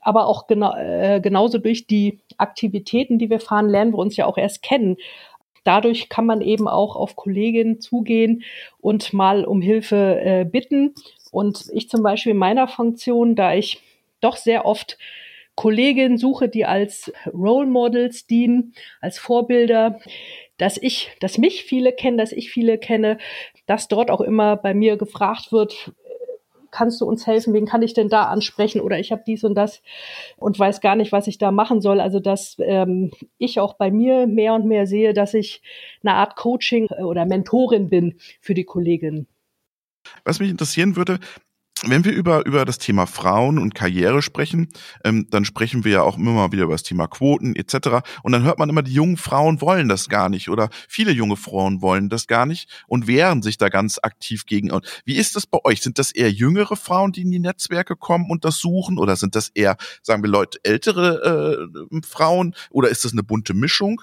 Aber 0.00 0.26
auch 0.26 0.46
genau, 0.46 0.74
äh, 0.74 1.20
genauso 1.20 1.58
durch 1.58 1.86
die 1.86 2.18
Aktivitäten, 2.36 3.18
die 3.18 3.30
wir 3.30 3.40
fahren, 3.40 3.68
lernen 3.68 3.92
wir 3.92 3.98
uns 3.98 4.16
ja 4.16 4.26
auch 4.26 4.36
erst 4.36 4.62
kennen. 4.62 4.96
Dadurch 5.64 6.08
kann 6.08 6.26
man 6.26 6.40
eben 6.40 6.66
auch 6.66 6.96
auf 6.96 7.14
Kolleginnen 7.14 7.80
zugehen 7.80 8.42
und 8.80 9.12
mal 9.12 9.44
um 9.44 9.62
Hilfe 9.62 10.20
äh, 10.20 10.44
bitten. 10.44 10.94
Und 11.30 11.66
ich 11.72 11.88
zum 11.88 12.02
Beispiel 12.02 12.32
in 12.32 12.38
meiner 12.38 12.66
Funktion, 12.66 13.36
da 13.36 13.54
ich 13.54 13.80
doch 14.20 14.36
sehr 14.36 14.66
oft 14.66 14.98
Kolleginnen 15.54 16.18
suche, 16.18 16.48
die 16.48 16.64
als 16.64 17.12
Role 17.32 17.66
Models 17.66 18.26
dienen, 18.26 18.74
als 19.00 19.18
Vorbilder, 19.18 20.00
dass 20.56 20.76
ich, 20.76 21.10
dass 21.20 21.38
mich 21.38 21.64
viele 21.64 21.92
kennen, 21.92 22.18
dass 22.18 22.32
ich 22.32 22.50
viele 22.50 22.78
kenne, 22.78 23.18
dass 23.66 23.88
dort 23.88 24.10
auch 24.10 24.20
immer 24.20 24.56
bei 24.56 24.74
mir 24.74 24.96
gefragt 24.96 25.52
wird, 25.52 25.92
kannst 26.72 27.00
du 27.00 27.04
uns 27.06 27.26
helfen? 27.26 27.54
Wen 27.54 27.66
kann 27.66 27.82
ich 27.82 27.94
denn 27.94 28.08
da 28.08 28.24
ansprechen? 28.24 28.80
Oder 28.80 28.98
ich 28.98 29.12
habe 29.12 29.22
dies 29.24 29.44
und 29.44 29.54
das 29.54 29.82
und 30.36 30.58
weiß 30.58 30.80
gar 30.80 30.96
nicht, 30.96 31.12
was 31.12 31.28
ich 31.28 31.38
da 31.38 31.52
machen 31.52 31.80
soll. 31.80 32.00
Also 32.00 32.18
dass 32.18 32.56
ähm, 32.58 33.12
ich 33.38 33.60
auch 33.60 33.74
bei 33.74 33.92
mir 33.92 34.26
mehr 34.26 34.54
und 34.54 34.66
mehr 34.66 34.86
sehe, 34.88 35.12
dass 35.12 35.34
ich 35.34 35.62
eine 36.02 36.14
Art 36.14 36.34
Coaching 36.34 36.86
oder 36.86 37.26
Mentorin 37.26 37.88
bin 37.88 38.18
für 38.40 38.54
die 38.54 38.64
Kolleginnen. 38.64 39.28
Was 40.24 40.40
mich 40.40 40.50
interessieren 40.50 40.96
würde, 40.96 41.20
wenn 41.84 42.04
wir 42.04 42.12
über, 42.12 42.46
über 42.46 42.64
das 42.64 42.78
Thema 42.78 43.06
Frauen 43.06 43.58
und 43.58 43.74
Karriere 43.74 44.22
sprechen, 44.22 44.68
ähm, 45.04 45.26
dann 45.30 45.44
sprechen 45.44 45.84
wir 45.84 45.92
ja 45.92 46.02
auch 46.02 46.16
immer 46.16 46.32
mal 46.32 46.52
wieder 46.52 46.64
über 46.64 46.74
das 46.74 46.82
Thema 46.82 47.06
Quoten 47.06 47.56
etc. 47.56 48.02
Und 48.22 48.32
dann 48.32 48.44
hört 48.44 48.58
man 48.58 48.68
immer, 48.68 48.82
die 48.82 48.92
jungen 48.92 49.16
Frauen 49.16 49.60
wollen 49.60 49.88
das 49.88 50.08
gar 50.08 50.28
nicht 50.28 50.48
oder 50.48 50.70
viele 50.88 51.12
junge 51.12 51.36
Frauen 51.36 51.82
wollen 51.82 52.08
das 52.08 52.26
gar 52.26 52.46
nicht 52.46 52.68
und 52.86 53.06
wehren 53.06 53.42
sich 53.42 53.58
da 53.58 53.68
ganz 53.68 53.98
aktiv 54.02 54.46
gegen. 54.46 54.70
Und 54.70 54.86
wie 55.04 55.16
ist 55.16 55.36
das 55.36 55.46
bei 55.46 55.58
euch? 55.64 55.82
Sind 55.82 55.98
das 55.98 56.12
eher 56.12 56.30
jüngere 56.30 56.76
Frauen, 56.76 57.12
die 57.12 57.22
in 57.22 57.30
die 57.30 57.40
Netzwerke 57.40 57.96
kommen 57.96 58.30
und 58.30 58.44
das 58.44 58.58
suchen 58.58 58.98
oder 58.98 59.16
sind 59.16 59.34
das 59.34 59.48
eher, 59.48 59.76
sagen 60.02 60.22
wir 60.22 60.30
Leute, 60.30 60.58
ältere 60.62 61.68
äh, 61.90 62.00
Frauen 62.06 62.54
oder 62.70 62.88
ist 62.88 63.04
das 63.04 63.12
eine 63.12 63.22
bunte 63.22 63.54
Mischung? 63.54 64.02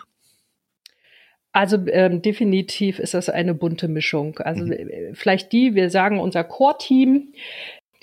Also 1.52 1.78
ähm, 1.88 2.22
definitiv 2.22 3.00
ist 3.00 3.14
das 3.14 3.30
eine 3.30 3.54
bunte 3.54 3.88
Mischung. 3.88 4.38
Also 4.40 4.66
mhm. 4.66 4.72
Äh, 4.72 5.14
vielleicht 5.14 5.52
die, 5.52 5.76
wir 5.76 5.90
sagen 5.90 6.20
unser 6.20 6.44
Core-Team, 6.44 7.34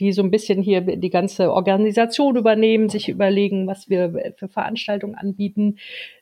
die 0.01 0.13
so 0.13 0.23
ein 0.23 0.31
bisschen 0.31 0.63
hier 0.63 0.81
die 0.83 1.11
ganze 1.11 1.53
Organisation 1.53 2.37
übernehmen, 2.37 2.89
sich 2.89 3.09
überlegen, 3.09 3.67
was 3.67 3.89
wir 3.89 4.35
für 4.37 4.49
Veranstaltungen 4.49 5.15
anbieten. 5.15 5.79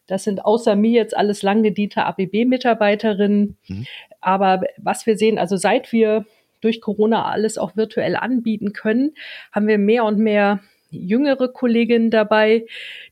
Das 0.06 0.24
sind 0.24 0.44
außer 0.44 0.76
mir 0.76 0.92
jetzt 0.92 1.16
alles 1.16 1.42
lang 1.42 1.62
gediente 1.62 2.04
ABB-Mitarbeiterinnen. 2.04 3.56
Mhm. 3.66 3.86
Aber 4.20 4.62
was 4.76 5.06
wir 5.06 5.16
sehen, 5.16 5.38
also 5.38 5.56
seit 5.56 5.92
wir 5.92 6.24
durch 6.60 6.80
Corona 6.80 7.26
alles 7.26 7.58
auch 7.58 7.76
virtuell 7.76 8.16
anbieten 8.16 8.72
können, 8.72 9.14
haben 9.50 9.66
wir 9.66 9.78
mehr 9.78 10.04
und 10.04 10.18
mehr 10.18 10.60
jüngere 10.90 11.48
Kolleginnen 11.48 12.10
dabei, 12.10 12.66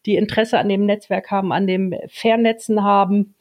die 0.07 0.15
Interesse 0.15 0.59
an 0.59 0.69
dem 0.69 0.87
Netzwerk 0.87 1.31
haben, 1.31 1.53
an 1.53 1.67
dem 1.67 1.95
Vernetzen 2.09 2.85
haben 2.85 3.35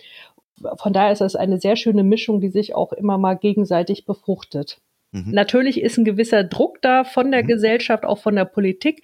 von 0.76 0.94
daher 0.94 1.12
ist 1.12 1.22
das 1.22 1.36
eine 1.36 1.60
sehr 1.60 1.76
schöne 1.76 2.04
Mischung, 2.04 2.42
die 2.42 2.50
sich 2.50 2.76
auch 2.76 2.94
immer 2.94 3.18
mal 3.18 3.36
gegenseitig 3.36 4.06
befruchtet. 4.06 4.80
Mhm. 5.12 5.32
Natürlich 5.32 5.82
ist 5.82 5.98
ein 5.98 6.06
gewisser 6.06 6.44
Druck 6.44 6.82
da 6.82 7.04
von 7.04 7.32
der 7.32 7.44
mhm. 7.44 7.48
Gesellschaft, 7.48 8.06
auch 8.06 8.20
von 8.20 8.36
der 8.36 8.46
Politik, 8.46 9.04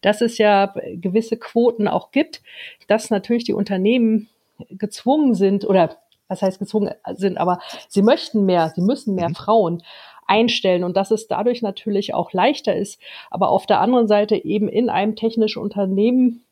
dass 0.00 0.20
es 0.20 0.38
ja 0.38 0.72
gewisse 0.94 1.36
Quoten 1.36 1.88
auch 1.88 2.12
gibt, 2.12 2.42
dass 2.86 3.10
natürlich 3.10 3.44
die 3.44 3.52
Unternehmen 3.52 4.28
gezwungen 4.70 5.34
sind 5.34 5.64
oder 5.64 5.96
was 6.28 6.42
heißt 6.42 6.58
gezwungen 6.58 6.92
sind, 7.14 7.38
aber 7.38 7.58
sie 7.88 8.02
möchten 8.02 8.44
mehr, 8.44 8.72
sie 8.74 8.82
müssen 8.82 9.14
mehr 9.14 9.30
mhm. 9.30 9.34
Frauen 9.34 9.82
einstellen 10.26 10.84
und 10.84 10.96
dass 10.96 11.10
es 11.10 11.26
dadurch 11.26 11.62
natürlich 11.62 12.12
auch 12.14 12.32
leichter 12.32 12.76
ist, 12.76 13.00
aber 13.30 13.48
auf 13.48 13.66
der 13.66 13.80
anderen 13.80 14.08
Seite 14.08 14.36
eben 14.36 14.68
in 14.68 14.90
einem 14.90 15.16
technischen 15.16 15.62
Unternehmen 15.62 16.44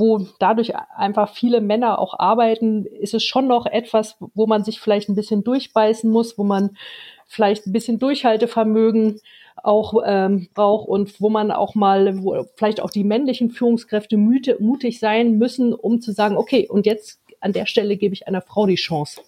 wo 0.00 0.26
dadurch 0.38 0.72
einfach 0.96 1.32
viele 1.32 1.60
Männer 1.60 1.98
auch 1.98 2.18
arbeiten, 2.18 2.86
ist 2.86 3.14
es 3.14 3.22
schon 3.22 3.46
noch 3.46 3.66
etwas, 3.66 4.16
wo 4.34 4.46
man 4.46 4.64
sich 4.64 4.80
vielleicht 4.80 5.08
ein 5.08 5.14
bisschen 5.14 5.44
durchbeißen 5.44 6.10
muss, 6.10 6.38
wo 6.38 6.42
man 6.42 6.76
vielleicht 7.26 7.66
ein 7.66 7.72
bisschen 7.72 7.98
Durchhaltevermögen 7.98 9.20
auch 9.62 10.02
ähm, 10.04 10.48
braucht 10.54 10.88
und 10.88 11.20
wo 11.20 11.28
man 11.28 11.50
auch 11.50 11.74
mal, 11.74 12.22
wo 12.22 12.46
vielleicht 12.56 12.80
auch 12.80 12.90
die 12.90 13.04
männlichen 13.04 13.50
Führungskräfte 13.50 14.16
müde, 14.16 14.56
mutig 14.58 14.98
sein 14.98 15.38
müssen, 15.38 15.74
um 15.74 16.00
zu 16.00 16.12
sagen, 16.12 16.36
okay, 16.36 16.66
und 16.68 16.86
jetzt 16.86 17.20
an 17.40 17.52
der 17.52 17.66
Stelle 17.66 17.96
gebe 17.96 18.14
ich 18.14 18.26
einer 18.26 18.42
Frau 18.42 18.66
die 18.66 18.76
Chance. 18.76 19.20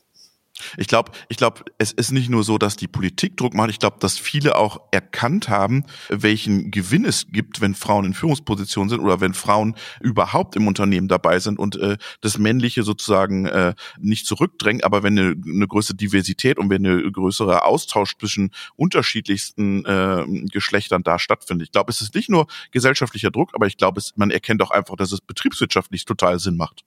Ich 0.77 0.87
glaube, 0.87 1.13
ich 1.29 1.37
glaube, 1.37 1.65
es 1.79 1.93
ist 1.93 2.13
nicht 2.13 2.29
nur 2.29 2.45
so, 2.45 2.59
dass 2.59 2.77
die 2.77 2.89
Politik 2.89 3.37
Druck 3.37 3.55
macht. 3.55 3.71
Ich 3.71 3.79
glaube, 3.79 3.97
dass 4.01 4.19
viele 4.19 4.57
auch 4.57 4.81
erkannt 4.91 5.49
haben, 5.49 5.85
welchen 6.09 6.71
Gewinn 6.71 7.05
es 7.05 7.27
gibt, 7.29 7.61
wenn 7.61 7.75
Frauen 7.75 8.05
in 8.05 8.15
Führungspositionen 8.15 8.91
sind 8.91 9.01
oder 9.01 9.21
wenn 9.21 9.35
Frauen 9.35 9.75
überhaupt 10.01 10.55
im 10.57 10.67
Unternehmen 10.67 11.09
dabei 11.09 11.39
sind 11.39 11.59
und 11.59 11.77
äh, 11.77 11.97
das 12.21 12.39
Männliche 12.39 12.83
sozusagen 12.83 13.47
äh, 13.47 13.75
nicht 13.99 14.27
zurückdrängen. 14.27 14.85
Aber 14.85 15.03
wenn 15.03 15.19
eine, 15.19 15.35
eine 15.45 15.67
größere 15.67 15.97
Diversität 15.97 16.59
und 16.59 16.71
wenn 16.71 16.87
eine 16.87 17.11
größere 17.11 17.65
Austausch 17.65 18.17
zwischen 18.19 18.51
unterschiedlichsten 18.77 19.85
äh, 19.85 20.25
Geschlechtern 20.51 21.03
da 21.03 21.19
stattfindet. 21.19 21.69
Ich 21.69 21.73
glaube, 21.73 21.91
es 21.91 22.01
ist 22.01 22.15
nicht 22.15 22.29
nur 22.29 22.47
gesellschaftlicher 22.71 23.31
Druck, 23.31 23.51
aber 23.55 23.67
ich 23.67 23.77
glaube, 23.77 24.03
man 24.17 24.31
erkennt 24.31 24.63
auch 24.63 24.71
einfach, 24.71 24.97
dass 24.97 25.13
es 25.13 25.21
betriebswirtschaftlich 25.21 26.05
total 26.05 26.39
Sinn 26.39 26.57
macht. 26.57 26.85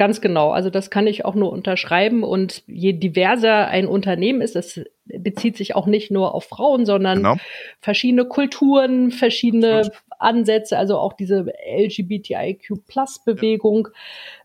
Ganz 0.00 0.20
genau. 0.22 0.50
Also 0.50 0.70
das 0.70 0.88
kann 0.88 1.06
ich 1.06 1.26
auch 1.26 1.34
nur 1.34 1.52
unterschreiben. 1.52 2.22
Und 2.22 2.62
je 2.66 2.94
diverser 2.94 3.68
ein 3.68 3.86
Unternehmen 3.86 4.40
ist, 4.40 4.56
das 4.56 4.80
bezieht 5.04 5.58
sich 5.58 5.76
auch 5.76 5.84
nicht 5.84 6.10
nur 6.10 6.34
auf 6.34 6.44
Frauen, 6.44 6.86
sondern 6.86 7.18
genau. 7.18 7.36
verschiedene 7.82 8.24
Kulturen, 8.24 9.10
verschiedene 9.10 9.82
Gut. 9.82 9.92
Ansätze, 10.18 10.78
also 10.78 10.96
auch 10.96 11.12
diese 11.12 11.52
LGBTIQ-Plus-Bewegung. 11.70 13.88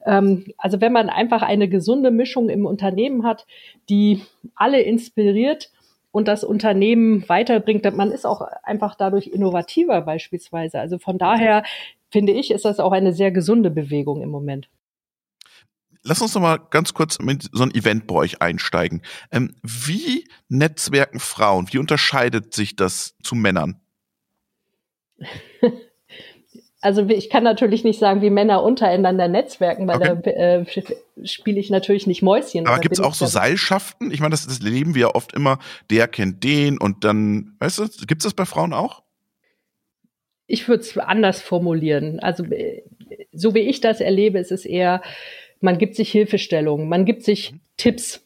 Ja. 0.06 0.18
Ähm, 0.18 0.44
also 0.58 0.82
wenn 0.82 0.92
man 0.92 1.10
einfach 1.10 1.42
eine 1.42 1.70
gesunde 1.70 2.12
Mischung 2.12 2.50
im 2.50 2.66
Unternehmen 2.66 3.26
hat, 3.26 3.48
die 3.88 4.24
alle 4.56 4.82
inspiriert, 4.82 5.72
und 6.12 6.28
das 6.30 6.44
Unternehmen 6.46 7.28
weiterbringt. 7.28 7.84
Man 7.94 8.12
ist 8.12 8.26
auch 8.26 8.42
einfach 8.64 8.96
dadurch 8.96 9.28
innovativer 9.28 10.00
beispielsweise. 10.00 10.80
Also 10.80 10.98
von 10.98 11.18
daher 11.18 11.64
finde 12.10 12.32
ich, 12.32 12.52
ist 12.52 12.64
das 12.64 12.80
auch 12.80 12.94
eine 12.94 13.12
sehr 13.12 13.32
gesunde 13.32 13.70
Bewegung 13.70 14.22
im 14.22 14.30
Moment. 14.30 14.70
Lass 16.08 16.22
uns 16.22 16.36
noch 16.36 16.42
mal 16.42 16.58
ganz 16.70 16.94
kurz 16.94 17.20
mit 17.20 17.50
so 17.52 17.64
ein 17.64 17.74
Event 17.74 18.06
bei 18.06 18.14
euch 18.16 18.42
einsteigen. 18.42 19.02
Ähm, 19.32 19.56
wie 19.64 20.28
netzwerken 20.50 21.20
Frauen? 21.20 21.68
Wie 21.72 21.80
unterscheidet 21.80 22.54
sich 22.54 22.76
das 22.76 23.16
zu 23.24 23.36
Männern? 23.36 23.82
Also 26.82 27.02
ich 27.10 27.32
kann 27.32 27.44
natürlich 27.44 27.84
nicht 27.84 27.98
sagen, 27.98 28.22
wie 28.22 28.30
Männer 28.30 28.62
untereinander 28.62 29.28
netzwerken, 29.28 29.88
weil 29.88 29.96
okay. 29.96 30.22
da 30.24 30.32
äh, 30.60 31.26
spiele 31.26 31.60
ich 31.60 31.72
natürlich 31.72 32.06
nicht 32.06 32.22
Mäuschen. 32.22 32.68
Aber 32.68 32.78
gibt 32.78 32.94
es 32.94 33.00
auch 33.00 33.16
so 33.16 33.26
Seilschaften? 33.26 34.12
Ich 34.12 34.20
meine, 34.20 34.30
das, 34.30 34.46
das 34.46 34.60
leben 34.60 34.94
wir 34.94 35.02
ja 35.02 35.16
oft 35.16 35.34
immer, 35.34 35.58
der 35.90 36.08
kennt 36.08 36.44
den 36.44 36.78
und 36.78 37.04
dann, 37.04 37.56
weißt 37.58 37.80
du, 37.80 37.88
gibt 38.06 38.22
es 38.22 38.26
das 38.26 38.36
bei 38.36 38.46
Frauen 38.46 38.72
auch? 38.72 39.02
Ich 40.46 40.68
würde 40.68 40.82
es 40.82 40.96
anders 40.96 41.42
formulieren. 41.42 42.20
Also 42.20 42.44
äh, 42.44 42.84
so 43.32 43.56
wie 43.56 43.62
ich 43.62 43.82
das 43.82 44.00
erlebe, 44.00 44.38
ist 44.38 44.52
es 44.52 44.64
eher, 44.64 45.02
man 45.62 45.78
gibt 45.78 45.96
sich 45.96 46.12
Hilfestellungen, 46.12 46.88
man 46.90 47.06
gibt 47.06 47.24
sich 47.24 47.54
mhm. 47.54 47.60
Tipps. 47.78 48.26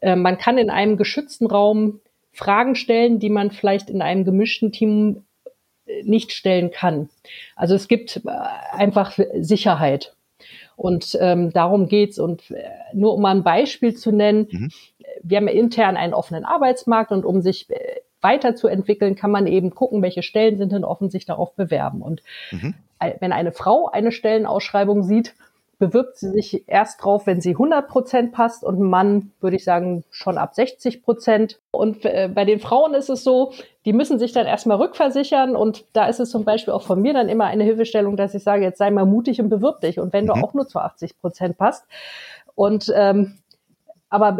Äh, 0.00 0.16
man 0.16 0.38
kann 0.38 0.58
in 0.58 0.70
einem 0.70 0.96
geschützten 0.96 1.46
Raum 1.46 2.00
Fragen 2.32 2.74
stellen, 2.74 3.20
die 3.20 3.30
man 3.30 3.50
vielleicht 3.50 3.90
in 3.90 4.02
einem 4.02 4.24
gemischten 4.24 4.72
Team 4.72 5.24
äh, 5.86 6.02
nicht 6.02 6.32
stellen 6.32 6.70
kann. 6.70 7.08
Also 7.56 7.74
es 7.74 7.88
gibt 7.88 8.22
äh, 8.24 8.30
einfach 8.72 9.16
Sicherheit. 9.34 10.14
Und 10.76 11.16
ähm, 11.20 11.52
darum 11.52 11.86
geht's. 11.88 12.18
Und 12.18 12.50
äh, 12.50 12.64
nur 12.92 13.14
um 13.14 13.22
mal 13.22 13.34
ein 13.34 13.44
Beispiel 13.44 13.94
zu 13.94 14.10
nennen, 14.10 14.48
mhm. 14.50 14.70
wir 15.22 15.36
haben 15.36 15.46
intern 15.46 15.96
einen 15.96 16.14
offenen 16.14 16.44
Arbeitsmarkt 16.44 17.12
und 17.12 17.24
um 17.24 17.40
sich 17.40 17.68
weiterzuentwickeln, 18.20 19.14
kann 19.14 19.30
man 19.30 19.46
eben 19.46 19.70
gucken, 19.70 20.02
welche 20.02 20.22
Stellen 20.22 20.56
sind 20.56 20.72
denn 20.72 20.82
offen, 20.82 21.10
sich 21.10 21.26
darauf 21.26 21.54
bewerben. 21.54 22.02
Und 22.02 22.22
mhm. 22.50 22.74
wenn 23.20 23.32
eine 23.32 23.52
Frau 23.52 23.88
eine 23.88 24.10
Stellenausschreibung 24.10 25.04
sieht, 25.04 25.34
bewirbt 25.78 26.16
sie 26.16 26.30
sich 26.30 26.68
erst 26.68 27.02
drauf, 27.02 27.26
wenn 27.26 27.40
sie 27.40 27.50
100 27.50 27.88
Prozent 27.88 28.32
passt 28.32 28.64
und 28.64 28.78
ein 28.78 28.88
Mann, 28.88 29.32
würde 29.40 29.56
ich 29.56 29.64
sagen, 29.64 30.04
schon 30.10 30.38
ab 30.38 30.54
60 30.54 31.02
Prozent. 31.02 31.60
Und 31.70 32.04
äh, 32.04 32.30
bei 32.32 32.44
den 32.44 32.60
Frauen 32.60 32.94
ist 32.94 33.08
es 33.08 33.24
so, 33.24 33.52
die 33.84 33.92
müssen 33.92 34.18
sich 34.18 34.32
dann 34.32 34.46
erstmal 34.46 34.78
rückversichern 34.78 35.56
und 35.56 35.84
da 35.92 36.06
ist 36.06 36.20
es 36.20 36.30
zum 36.30 36.44
Beispiel 36.44 36.72
auch 36.72 36.82
von 36.82 37.00
mir 37.00 37.12
dann 37.12 37.28
immer 37.28 37.44
eine 37.44 37.64
Hilfestellung, 37.64 38.16
dass 38.16 38.34
ich 38.34 38.42
sage, 38.42 38.62
jetzt 38.62 38.78
sei 38.78 38.90
mal 38.90 39.06
mutig 39.06 39.40
und 39.40 39.48
bewirb 39.48 39.80
dich 39.80 39.98
und 39.98 40.12
wenn 40.12 40.24
mhm. 40.24 40.28
du 40.28 40.32
auch 40.34 40.54
nur 40.54 40.66
zu 40.66 40.78
80 40.78 41.20
Prozent 41.20 41.58
passt. 41.58 41.84
Und 42.54 42.92
ähm, 42.94 43.38
aber 44.08 44.38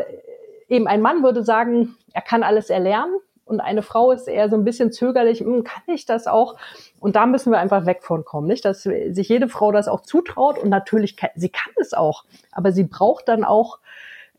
eben 0.69 0.87
ein 0.87 1.01
Mann 1.01 1.23
würde 1.23 1.43
sagen, 1.43 1.97
er 2.13 2.23
kann 2.23 2.43
alles 2.43 2.71
erlernen 2.71 3.15
und 3.45 3.61
eine 3.61 3.83
Frau 3.83 4.11
ist 4.11 4.27
eher 4.27 4.49
so 4.49 4.57
ein 4.57 4.65
bisschen 4.65 4.93
zögerlich, 4.93 5.41
hm, 5.41 5.65
kann 5.65 5.83
ich 5.87 6.07
das 6.07 6.27
auch? 6.27 6.57
Und 6.99 7.17
da 7.17 7.27
müssen 7.27 7.53
wir 7.53 7.59
einfach 7.59 7.87
weg 7.87 8.03
von 8.03 8.25
kommen, 8.25 8.47
nicht? 8.47 8.65
Dass 8.65 8.83
sich 8.83 9.29
jede 9.29 9.49
Frau 9.49 9.73
das 9.73 9.89
auch 9.89 10.01
zutraut 10.01 10.59
und 10.59 10.71
natürlich, 10.71 11.17
sie 11.35 11.49
kann 11.51 11.73
es 11.77 11.93
auch, 11.93 12.25
aber 12.53 12.73
sie 12.73 12.85
braucht 12.85 13.29
dann 13.29 13.45
auch 13.45 13.79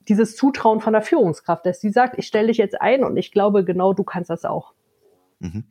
dieses 0.07 0.35
Zutrauen 0.35 0.81
von 0.81 0.93
der 0.93 1.01
Führungskraft, 1.01 1.65
dass 1.65 1.81
sie 1.81 1.91
sagt, 1.91 2.17
ich 2.17 2.27
stelle 2.27 2.47
dich 2.47 2.57
jetzt 2.57 2.79
ein 2.79 3.03
und 3.03 3.17
ich 3.17 3.31
glaube 3.31 3.63
genau, 3.63 3.93
du 3.93 4.03
kannst 4.03 4.29
das 4.29 4.45
auch. 4.45 4.73
Mhm. 5.39 5.65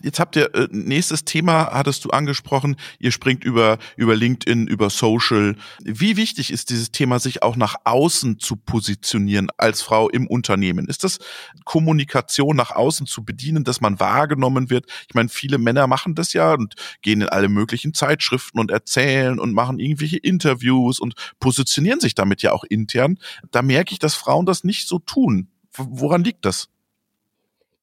Jetzt 0.00 0.20
habt 0.20 0.36
ihr 0.36 0.54
äh, 0.54 0.68
nächstes 0.70 1.24
Thema 1.24 1.70
hattest 1.72 2.04
du 2.04 2.10
angesprochen. 2.10 2.76
Ihr 2.98 3.12
springt 3.12 3.44
über 3.44 3.78
über 3.96 4.16
LinkedIn, 4.16 4.66
über 4.66 4.88
Social. 4.88 5.56
Wie 5.84 6.16
wichtig 6.16 6.50
ist 6.50 6.70
dieses 6.70 6.92
Thema, 6.92 7.18
sich 7.18 7.42
auch 7.42 7.56
nach 7.56 7.76
außen 7.84 8.38
zu 8.38 8.56
positionieren 8.56 9.48
als 9.58 9.82
Frau 9.82 10.08
im 10.08 10.26
Unternehmen? 10.26 10.88
Ist 10.88 11.04
das 11.04 11.18
Kommunikation 11.64 12.56
nach 12.56 12.70
außen 12.70 13.06
zu 13.06 13.24
bedienen, 13.24 13.64
dass 13.64 13.82
man 13.82 14.00
wahrgenommen 14.00 14.70
wird? 14.70 14.86
Ich 15.08 15.14
meine, 15.14 15.28
viele 15.28 15.58
Männer 15.58 15.86
machen 15.86 16.14
das 16.14 16.32
ja 16.32 16.54
und 16.54 16.74
gehen 17.02 17.20
in 17.20 17.28
alle 17.28 17.48
möglichen 17.48 17.92
Zeitschriften 17.92 18.58
und 18.58 18.70
erzählen 18.70 19.38
und 19.38 19.52
machen 19.52 19.78
irgendwelche 19.78 20.18
Interviews 20.18 21.00
und 21.00 21.14
positionieren 21.38 22.00
sich 22.00 22.14
damit 22.14 22.40
ja 22.40 22.52
auch 22.52 22.64
intern. 22.64 23.18
Da 23.50 23.60
merke 23.60 23.92
ich, 23.92 23.98
dass 23.98 24.14
Frauen 24.14 24.46
das 24.46 24.64
nicht 24.64 24.88
so 24.88 24.98
tun. 24.98 25.48
Woran 25.76 26.24
liegt 26.24 26.46
das? 26.46 26.70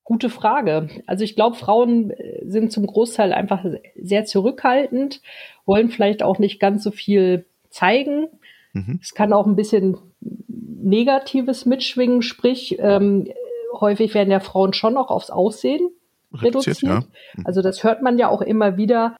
Gute 0.03 0.29
Frage. 0.29 0.89
Also 1.07 1.23
ich 1.23 1.35
glaube, 1.35 1.55
Frauen 1.55 2.11
äh, 2.11 2.43
sind 2.45 2.71
zum 2.71 2.85
Großteil 2.85 3.31
einfach 3.31 3.65
sehr 3.95 4.25
zurückhaltend, 4.25 5.21
wollen 5.65 5.89
vielleicht 5.89 6.23
auch 6.23 6.39
nicht 6.39 6.59
ganz 6.59 6.83
so 6.83 6.91
viel 6.91 7.45
zeigen. 7.69 8.27
Mhm. 8.73 8.99
Es 9.01 9.13
kann 9.13 9.33
auch 9.33 9.47
ein 9.47 9.55
bisschen 9.55 9.97
Negatives 10.49 11.65
mitschwingen, 11.65 12.21
sprich, 12.21 12.77
ähm, 12.79 13.27
häufig 13.79 14.13
werden 14.13 14.31
ja 14.31 14.39
Frauen 14.39 14.73
schon 14.73 14.93
noch 14.93 15.09
aufs 15.09 15.29
Aussehen 15.29 15.89
reduziert. 16.33 16.83
reduziert. 16.83 17.03
Ja. 17.37 17.43
Also 17.45 17.61
das 17.61 17.83
hört 17.83 18.01
man 18.01 18.17
ja 18.17 18.29
auch 18.29 18.41
immer 18.41 18.77
wieder. 18.77 19.15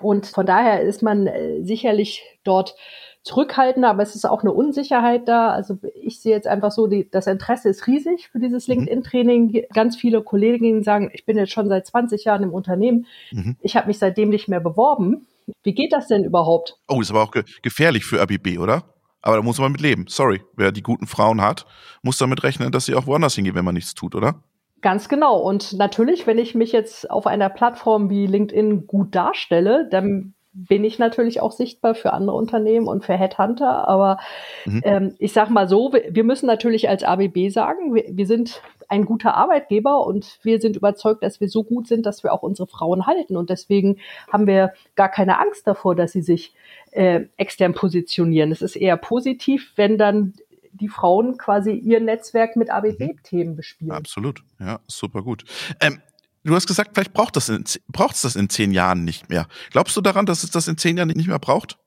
Und 0.00 0.26
von 0.26 0.46
daher 0.46 0.80
ist 0.82 1.02
man 1.02 1.26
äh, 1.26 1.62
sicherlich 1.62 2.22
dort 2.44 2.74
zurückhaltender, 3.22 3.88
aber 3.88 4.02
es 4.02 4.16
ist 4.16 4.24
auch 4.24 4.42
eine 4.42 4.52
Unsicherheit 4.52 5.28
da. 5.28 5.50
Also 5.50 5.78
ich 5.94 6.20
sehe 6.20 6.32
jetzt 6.32 6.48
einfach 6.48 6.72
so, 6.72 6.88
die, 6.88 7.08
das 7.08 7.26
Interesse 7.26 7.68
ist 7.68 7.86
riesig 7.86 8.28
für 8.30 8.40
dieses 8.40 8.66
mhm. 8.66 8.74
LinkedIn-Training. 8.74 9.64
Ganz 9.72 9.96
viele 9.96 10.22
Kolleginnen 10.22 10.82
sagen, 10.82 11.10
ich 11.12 11.24
bin 11.24 11.36
jetzt 11.36 11.52
schon 11.52 11.68
seit 11.68 11.86
20 11.86 12.24
Jahren 12.24 12.42
im 12.42 12.52
Unternehmen. 12.52 13.06
Mhm. 13.30 13.56
Ich 13.60 13.76
habe 13.76 13.86
mich 13.86 13.98
seitdem 13.98 14.30
nicht 14.30 14.48
mehr 14.48 14.60
beworben. 14.60 15.26
Wie 15.62 15.74
geht 15.74 15.92
das 15.92 16.08
denn 16.08 16.24
überhaupt? 16.24 16.78
Oh, 16.88 17.00
ist 17.00 17.10
aber 17.10 17.22
auch 17.22 17.30
ge 17.30 17.44
gefährlich 17.62 18.04
für 18.04 18.20
ABB, 18.20 18.58
oder? 18.58 18.84
Aber 19.22 19.36
da 19.36 19.42
muss 19.42 19.58
man 19.58 19.72
mit 19.72 19.80
leben. 19.80 20.06
Sorry, 20.08 20.42
wer 20.56 20.72
die 20.72 20.82
guten 20.82 21.06
Frauen 21.06 21.40
hat, 21.40 21.64
muss 22.02 22.18
damit 22.18 22.42
rechnen, 22.42 22.72
dass 22.72 22.86
sie 22.86 22.94
auch 22.96 23.06
woanders 23.06 23.36
hingehen, 23.36 23.54
wenn 23.54 23.64
man 23.64 23.74
nichts 23.74 23.94
tut, 23.94 24.16
oder? 24.16 24.42
Ganz 24.82 25.08
genau. 25.08 25.38
Und 25.38 25.72
natürlich, 25.74 26.26
wenn 26.26 26.38
ich 26.38 26.54
mich 26.54 26.72
jetzt 26.72 27.08
auf 27.10 27.26
einer 27.26 27.48
Plattform 27.48 28.10
wie 28.10 28.26
LinkedIn 28.26 28.88
gut 28.88 29.14
darstelle, 29.14 29.88
dann 29.88 30.34
bin 30.54 30.84
ich 30.84 30.98
natürlich 30.98 31.40
auch 31.40 31.52
sichtbar 31.52 31.94
für 31.94 32.12
andere 32.12 32.36
Unternehmen 32.36 32.86
und 32.86 33.04
für 33.04 33.14
Headhunter. 33.14 33.88
Aber 33.88 34.18
mhm. 34.66 34.82
ähm, 34.84 35.14
ich 35.18 35.32
sag 35.32 35.48
mal 35.50 35.68
so, 35.68 35.92
wir 36.10 36.24
müssen 36.24 36.46
natürlich 36.46 36.88
als 36.88 37.04
ABB 37.04 37.48
sagen, 37.48 37.94
wir, 37.94 38.04
wir, 38.08 38.26
sind 38.26 38.60
ein 38.88 39.06
guter 39.06 39.34
Arbeitgeber 39.34 40.04
und 40.04 40.40
wir 40.42 40.60
sind 40.60 40.76
überzeugt, 40.76 41.22
dass 41.22 41.40
wir 41.40 41.48
so 41.48 41.62
gut 41.62 41.86
sind, 41.86 42.04
dass 42.04 42.22
wir 42.22 42.32
auch 42.32 42.42
unsere 42.42 42.66
Frauen 42.66 43.06
halten. 43.06 43.36
Und 43.36 43.48
deswegen 43.50 43.98
haben 44.30 44.46
wir 44.46 44.72
gar 44.96 45.08
keine 45.08 45.38
Angst 45.38 45.66
davor, 45.66 45.94
dass 45.94 46.12
sie 46.12 46.22
sich 46.22 46.52
äh, 46.90 47.20
extern 47.36 47.72
positionieren. 47.72 48.52
Es 48.52 48.60
ist 48.60 48.76
eher 48.76 48.98
positiv, 48.98 49.72
wenn 49.76 49.96
dann 49.96 50.34
die 50.82 50.88
Frauen 50.88 51.38
quasi 51.38 51.72
ihr 51.72 52.00
Netzwerk 52.00 52.56
mit 52.56 52.70
ABB-Themen 52.70 53.56
bespielen. 53.56 53.92
Absolut, 53.92 54.42
ja, 54.60 54.80
super 54.86 55.22
gut. 55.22 55.44
Ähm, 55.80 56.00
Du 56.44 56.56
hast 56.56 56.66
gesagt, 56.66 56.90
vielleicht 56.94 57.12
braucht 57.12 57.36
es 57.36 57.46
das 57.46 58.36
in 58.36 58.48
zehn 58.48 58.72
Jahren 58.72 59.04
nicht 59.04 59.28
mehr. 59.28 59.46
Glaubst 59.70 59.96
du 59.96 60.00
daran, 60.00 60.26
dass 60.26 60.42
es 60.42 60.50
das 60.50 60.66
in 60.66 60.76
zehn 60.76 60.96
Jahren 60.96 61.10
nicht 61.10 61.28
mehr 61.28 61.38
braucht? 61.38 61.78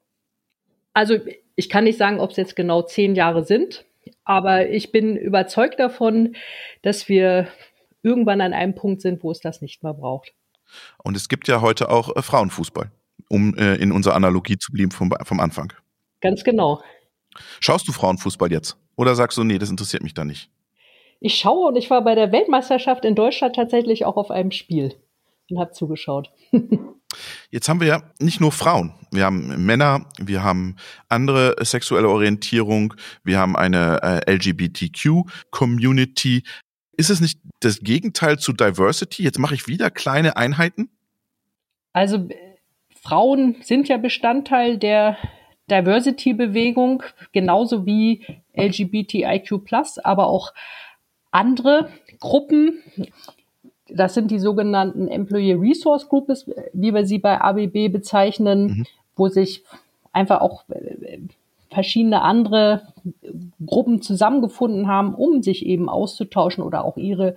Also 0.93 1.17
ich 1.57 1.69
kann 1.69 1.83
nicht 1.83 1.97
sagen, 1.99 2.21
ob 2.21 2.31
es 2.31 2.37
jetzt 2.37 2.55
genau 2.55 2.81
zehn 2.81 3.15
Jahre 3.15 3.43
sind, 3.43 3.83
aber 4.23 4.69
ich 4.69 4.93
bin 4.93 5.17
überzeugt 5.17 5.77
davon, 5.77 6.37
dass 6.83 7.09
wir 7.09 7.49
irgendwann 8.01 8.39
an 8.39 8.53
einem 8.53 8.75
Punkt 8.75 9.01
sind, 9.01 9.23
wo 9.23 9.31
es 9.31 9.41
das 9.41 9.61
nicht 9.61 9.83
mehr 9.83 9.93
braucht. 9.93 10.33
Und 11.03 11.17
es 11.17 11.27
gibt 11.27 11.49
ja 11.49 11.59
heute 11.59 11.89
auch 11.89 12.15
äh, 12.15 12.21
Frauenfußball. 12.21 12.91
um 13.29 13.55
äh, 13.57 13.75
in 13.75 13.91
unserer 13.91 14.15
Analogie 14.15 14.57
zu 14.57 14.71
blieben 14.71 14.91
vom, 14.91 15.13
vom 15.23 15.39
Anfang. 15.41 15.73
Ganz 16.21 16.45
genau. 16.45 16.81
Schaust 17.59 17.87
du 17.87 17.91
Frauenfußball 17.91 18.51
jetzt? 18.51 18.77
Oder 18.95 19.15
sagst 19.15 19.37
du, 19.37 19.43
nee, 19.43 19.57
das 19.57 19.69
interessiert 19.69 20.03
mich 20.03 20.13
da 20.13 20.25
nicht? 20.25 20.49
Ich 21.19 21.35
schaue 21.35 21.69
und 21.69 21.75
ich 21.75 21.89
war 21.89 22.03
bei 22.03 22.15
der 22.15 22.31
Weltmeisterschaft 22.31 23.05
in 23.05 23.15
Deutschland 23.15 23.55
tatsächlich 23.55 24.05
auch 24.05 24.17
auf 24.17 24.31
einem 24.31 24.51
Spiel 24.51 24.95
und 25.49 25.59
habe 25.59 25.71
zugeschaut. 25.71 26.31
Jetzt 27.49 27.69
haben 27.69 27.79
wir 27.79 27.87
ja 27.87 28.03
nicht 28.19 28.41
nur 28.41 28.51
Frauen. 28.51 28.93
Wir 29.11 29.25
haben 29.25 29.65
Männer, 29.65 30.05
wir 30.19 30.43
haben 30.43 30.75
andere 31.07 31.55
sexuelle 31.61 32.09
Orientierung, 32.09 32.93
wir 33.23 33.39
haben 33.39 33.55
eine 33.55 34.01
äh, 34.03 34.33
LGBTQ-Community. 34.33 36.43
Ist 36.97 37.09
es 37.09 37.21
nicht 37.21 37.39
das 37.61 37.79
Gegenteil 37.79 38.37
zu 38.37 38.53
Diversity? 38.53 39.23
Jetzt 39.23 39.39
mache 39.39 39.55
ich 39.55 39.67
wieder 39.67 39.89
kleine 39.89 40.35
Einheiten? 40.35 40.89
Also 41.93 42.27
Frauen 43.01 43.55
sind 43.61 43.87
ja 43.87 43.97
Bestandteil 43.97 44.77
der 44.77 45.17
Diversity-Bewegung, 45.69 47.03
genauso 47.31 47.85
wie 47.85 48.25
LGBTIQ+, 48.57 49.53
aber 50.03 50.27
auch 50.27 50.53
andere 51.31 51.89
Gruppen. 52.19 52.81
Das 53.89 54.13
sind 54.13 54.31
die 54.31 54.39
sogenannten 54.39 55.07
Employee 55.07 55.53
Resource 55.53 56.09
Groups, 56.09 56.49
wie 56.73 56.93
wir 56.93 57.05
sie 57.05 57.19
bei 57.19 57.39
ABB 57.39 57.89
bezeichnen, 57.91 58.65
mhm. 58.65 58.85
wo 59.15 59.27
sich 59.27 59.63
einfach 60.11 60.41
auch 60.41 60.63
äh, 60.69 61.19
verschiedene 61.69 62.21
andere 62.21 62.81
Gruppen 63.65 64.01
zusammengefunden 64.01 64.87
haben, 64.87 65.13
um 65.13 65.43
sich 65.43 65.65
eben 65.65 65.89
auszutauschen 65.89 66.63
oder 66.63 66.85
auch 66.85 66.95
ihre 66.95 67.35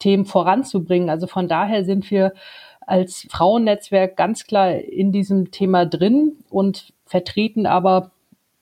Themen 0.00 0.24
voranzubringen. 0.24 1.08
Also 1.08 1.28
von 1.28 1.46
daher 1.46 1.84
sind 1.84 2.10
wir 2.10 2.32
als 2.80 3.26
Frauennetzwerk 3.30 4.16
ganz 4.16 4.46
klar 4.46 4.72
in 4.72 5.12
diesem 5.12 5.50
Thema 5.52 5.86
drin 5.86 6.32
und 6.50 6.92
vertreten 7.04 7.66
aber 7.66 8.10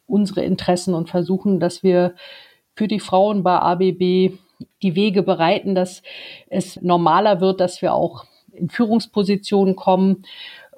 unsere 0.07 0.43
Interessen 0.43 0.95
und 0.95 1.09
versuchen, 1.09 1.61
dass 1.61 1.83
wir 1.83 2.15
für 2.75 2.89
die 2.89 3.01
Frauen 3.01 3.43
bei 3.43 3.59
ABB 3.59 4.39
die 4.83 4.95
Wege 4.95 5.23
bereiten, 5.23 5.75
dass 5.75 6.03
es 6.49 6.81
normaler 6.83 7.41
wird, 7.41 7.61
dass 7.61 7.83
wir 7.83 7.95
auch 7.95 8.27
in 8.53 8.69
Führungspositionen 8.69 9.77
kommen 9.77 10.25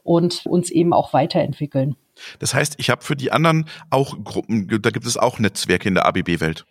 und 0.02 0.46
uns 0.46 0.70
eben 0.70 0.92
auch 0.92 1.12
weiterentwickeln. 1.12 1.96
Das 2.38 2.54
heißt, 2.54 2.76
ich 2.78 2.88
habe 2.90 3.02
für 3.02 3.16
die 3.16 3.32
anderen 3.32 3.66
auch 3.90 4.16
Gruppen, 4.24 4.68
da 4.80 4.90
gibt 4.90 5.06
es 5.06 5.16
auch 5.16 5.38
Netzwerke 5.38 5.88
in 5.88 5.94
der 5.94 6.06
ABB-Welt. 6.06 6.64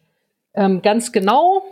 Ähm, 0.55 0.81
ganz 0.81 1.11
genau. 1.11 1.63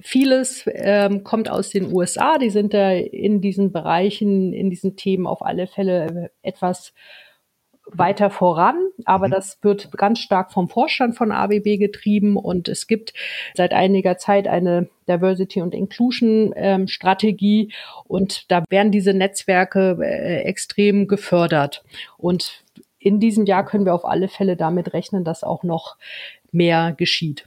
Vieles 0.00 0.64
ähm, 0.66 1.24
kommt 1.24 1.48
aus 1.48 1.70
den 1.70 1.90
USA. 1.90 2.36
Die 2.36 2.50
sind 2.50 2.74
da 2.74 2.90
in 2.92 3.40
diesen 3.40 3.72
Bereichen, 3.72 4.52
in 4.52 4.68
diesen 4.68 4.96
Themen 4.96 5.26
auf 5.26 5.40
alle 5.40 5.66
Fälle 5.66 6.30
etwas 6.42 6.92
weiter 7.86 8.30
voran, 8.30 8.76
aber 9.04 9.28
mhm. 9.28 9.32
das 9.32 9.58
wird 9.62 9.92
ganz 9.92 10.18
stark 10.18 10.52
vom 10.52 10.68
Vorstand 10.68 11.16
von 11.16 11.32
ABB 11.32 11.78
getrieben 11.78 12.36
und 12.36 12.68
es 12.68 12.86
gibt 12.86 13.12
seit 13.54 13.72
einiger 13.72 14.16
Zeit 14.16 14.48
eine 14.48 14.88
Diversity 15.08 15.60
und 15.60 15.74
Inclusion 15.74 16.52
ähm, 16.56 16.88
Strategie 16.88 17.72
und 18.04 18.50
da 18.50 18.64
werden 18.70 18.90
diese 18.90 19.12
Netzwerke 19.12 19.98
äh, 20.00 20.42
extrem 20.44 21.06
gefördert 21.08 21.84
und 22.16 22.64
in 22.98 23.20
diesem 23.20 23.44
Jahr 23.44 23.66
können 23.66 23.84
wir 23.84 23.94
auf 23.94 24.06
alle 24.06 24.28
Fälle 24.28 24.56
damit 24.56 24.94
rechnen, 24.94 25.24
dass 25.24 25.44
auch 25.44 25.62
noch 25.62 25.98
mehr 26.52 26.94
geschieht. 26.96 27.46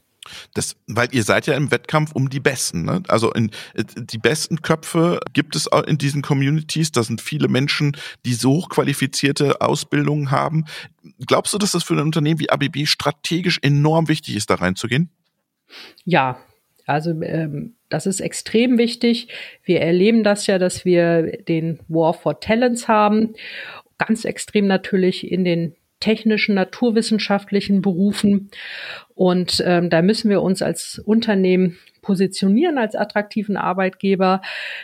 Das, 0.54 0.76
weil 0.88 1.10
ihr 1.12 1.24
seid 1.24 1.48
ja 1.48 1.56
im 1.56 1.72
Wettkampf 1.72 2.12
um 2.14 2.30
die 2.30 2.40
Besten. 2.40 2.84
Ne? 2.84 3.04
Also 3.08 3.32
in, 3.32 3.52
die 3.96 4.18
besten 4.18 4.62
Köpfe 4.62 5.20
gibt 5.34 5.56
es 5.56 5.68
in 5.86 5.98
diesen 5.98 6.22
Communities. 6.22 6.92
Da 6.92 7.04
sind 7.04 7.22
viele 7.22 7.48
Menschen, 7.48 7.96
die 8.26 8.34
so 8.34 8.52
hochqualifizierte 8.52 9.62
Ausbildungen 9.62 10.32
haben. 10.32 10.66
Glaubst 11.26 11.54
du, 11.54 11.58
dass 11.58 11.72
das 11.72 11.84
für 11.84 11.94
ein 11.94 12.00
Unternehmen 12.00 12.40
wie 12.40 12.50
ABB 12.50 12.86
strategisch 12.86 13.60
enorm 13.62 14.08
wichtig 14.08 14.36
ist, 14.36 14.50
da 14.50 14.56
reinzugehen? 14.56 15.10
Ja, 16.06 16.38
also 16.86 17.12
ähm, 17.22 17.76
das 17.90 18.06
ist 18.06 18.22
extrem 18.22 18.78
wichtig. 18.78 19.28
Wir 19.64 19.82
erleben 19.82 20.24
das 20.24 20.48
ja, 20.48 20.58
dass 20.58 20.86
wir 20.86 21.44
den 21.44 21.80
War 21.88 22.14
for 22.14 22.40
Talents 22.40 22.88
haben. 22.88 23.34
Ganz 23.98 24.26
extrem 24.26 24.68
natürlich 24.68 25.30
in 25.30 25.44
den 25.44 25.76
technischen, 26.00 26.56
naturwissenschaftlichen 26.56 27.82
Berufen. 27.82 28.50
Und 29.16 29.64
ähm, 29.66 29.90
da 29.90 30.02
müssen 30.02 30.30
wir 30.30 30.42
uns 30.42 30.62
als 30.62 31.00
Unternehmen 31.04 31.78
positionieren 32.02 32.78
als 32.78 32.96
attraktiven 32.96 33.58
Arbeitgeber, 33.58 34.42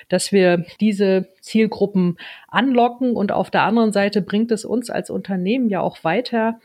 dass 0.10 0.34
wir 0.34 0.66
diese 0.82 1.30
Zielgruppen 1.40 2.18
anlocken. 2.50 3.16
Und 3.16 3.32
auf 3.32 3.50
der 3.50 3.64
anderen 3.64 3.94
Seite 3.94 4.22
bringt 4.22 4.52
es 4.52 4.66
uns 4.66 4.90
als 4.90 5.10
Unternehmen 5.10 5.70
ja 5.70 5.80
auch 5.80 6.04
weiter, 6.04 6.60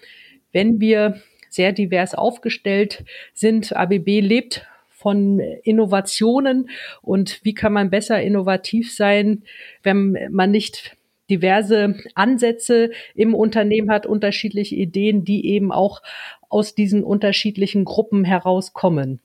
wenn 0.51 0.81
wir 0.81 1.21
sehr 1.49 1.73
divers 1.73 2.15
aufgestellt 2.15 3.05
sind. 3.35 3.77
ABB 3.77 4.21
lebt 4.21 4.67
von 4.91 5.39
Innovationen 5.39 6.71
und 7.03 7.39
wie 7.45 7.55
kann 7.55 7.73
man 7.73 7.89
besser 7.89 8.21
innovativ 8.21 8.93
sein, 8.93 9.45
wenn 9.85 10.19
man 10.33 10.51
nicht 10.51 10.98
diverse 11.31 11.95
Ansätze 12.15 12.91
im 13.15 13.35
Unternehmen 13.35 13.91
hat, 13.91 14.07
unterschiedliche 14.07 14.75
Ideen, 14.75 15.25
die 15.25 15.47
eben 15.47 15.73
auch 15.73 16.03
aus 16.49 16.75
diesen 16.75 17.05
unterschiedlichen 17.05 17.85
Gruppen 17.85 18.25
herauskommen. 18.25 19.21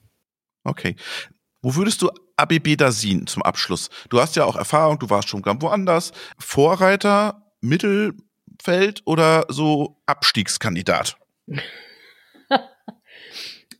Okay. 0.64 0.96
Wo 1.62 1.76
würdest 1.76 2.02
du 2.02 2.10
ABB 2.36 2.76
da 2.76 2.92
sehen 2.92 3.26
zum 3.26 3.42
Abschluss? 3.42 3.88
Du 4.10 4.20
hast 4.20 4.36
ja 4.36 4.44
auch 4.44 4.56
Erfahrung, 4.56 4.98
du 4.98 5.08
warst 5.08 5.28
schon 5.28 5.42
ganz 5.42 5.62
woanders. 5.62 6.12
Vorreiter, 6.38 7.42
Mittelfeld 7.60 9.02
oder 9.06 9.46
so 9.48 9.96
Abstiegskandidat? 10.04 11.16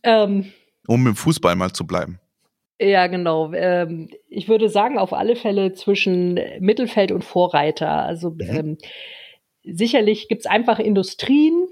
ähm, 0.03 0.51
um 0.87 1.07
im 1.07 1.15
Fußball 1.15 1.55
mal 1.55 1.73
zu 1.73 1.85
bleiben. 1.85 2.19
Ja, 2.79 3.07
genau. 3.07 3.53
Ähm, 3.53 4.09
ich 4.27 4.49
würde 4.49 4.67
sagen, 4.67 4.97
auf 4.97 5.13
alle 5.13 5.35
Fälle 5.35 5.73
zwischen 5.73 6.39
Mittelfeld 6.59 7.11
und 7.11 7.23
Vorreiter. 7.23 7.89
Also 7.89 8.31
mhm. 8.31 8.41
ähm, 8.41 8.77
sicherlich 9.63 10.27
gibt's 10.27 10.45
einfach 10.45 10.79
Industrien, 10.79 11.67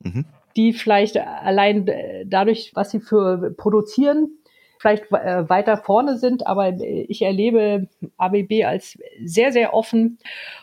mhm. 0.00 0.24
die 0.56 0.72
vielleicht 0.72 1.18
allein 1.18 1.90
dadurch, 2.24 2.72
was 2.74 2.90
sie 2.90 3.00
für 3.00 3.54
produzieren, 3.56 4.30
vielleicht 4.78 5.12
äh, 5.12 5.48
weiter 5.48 5.76
vorne 5.76 6.16
sind, 6.16 6.46
aber 6.46 6.80
ich 6.80 7.22
erlebe 7.22 7.88
ABB 8.16 8.64
als 8.64 8.98
sehr, 9.22 9.52
sehr 9.52 9.74
offen 9.74 10.18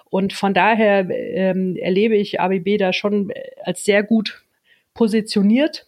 und 0.10 0.34
von 0.34 0.56
daher 0.56 1.08
ähm, 1.10 1.76
erlebe 1.76 2.16
ich 2.16 2.40
ABB 2.40 2.78
da 2.80 2.94
schon 2.94 3.32
als 3.64 3.84
sehr 3.84 4.02
gut 4.04 4.44
positioniert. 4.96 5.88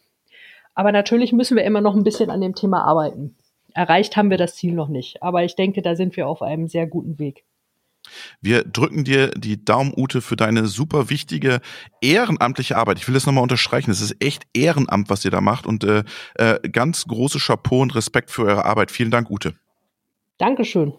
Aber 0.76 0.92
natürlich 0.92 1.32
müssen 1.32 1.56
wir 1.56 1.64
immer 1.64 1.82
noch 1.82 1.96
ein 1.96 2.04
bisschen 2.04 2.30
an 2.30 2.42
dem 2.42 2.54
Thema 2.54 2.84
arbeiten 2.84 3.36
erreicht 3.76 4.18
haben 4.18 4.30
wir 4.30 4.38
das 4.38 4.56
Ziel 4.56 4.74
noch 4.74 4.88
nicht. 4.88 5.22
Aber 5.22 5.44
ich 5.44 5.56
denke, 5.56 5.82
da 5.82 5.96
sind 5.96 6.16
wir 6.16 6.28
auf 6.28 6.42
einem 6.42 6.68
sehr 6.68 6.88
guten 6.88 7.20
Weg. 7.20 7.44
Wir 8.40 8.64
drücken 8.64 9.04
dir 9.04 9.32
die 9.32 9.64
Daumen, 9.64 9.94
Ute, 9.96 10.22
für 10.22 10.36
deine 10.36 10.68
super 10.68 11.10
wichtige 11.10 11.60
ehrenamtliche 12.02 12.78
Arbeit. 12.78 13.00
Ich 13.00 13.08
will 13.08 13.16
das 13.16 13.26
nochmal 13.26 13.44
unterstreichen. 13.44 13.92
Es 13.92 14.02
ist 14.02 14.16
echt 14.24 14.44
Ehrenamt, 14.54 15.10
was 15.10 15.26
ihr 15.26 15.32
da 15.32 15.42
macht. 15.42 15.66
Und 15.66 15.84
äh, 15.84 16.04
äh, 16.36 16.60
ganz 16.70 17.06
große 17.06 17.40
Chapeau 17.40 17.82
und 17.82 17.96
Respekt 17.96 18.32
für 18.32 18.44
eure 18.44 18.66
Arbeit. 18.66 18.92
Vielen 18.92 19.12
Dank, 19.12 19.30
Ute. 19.30 19.56
Dankeschön. 20.38 20.94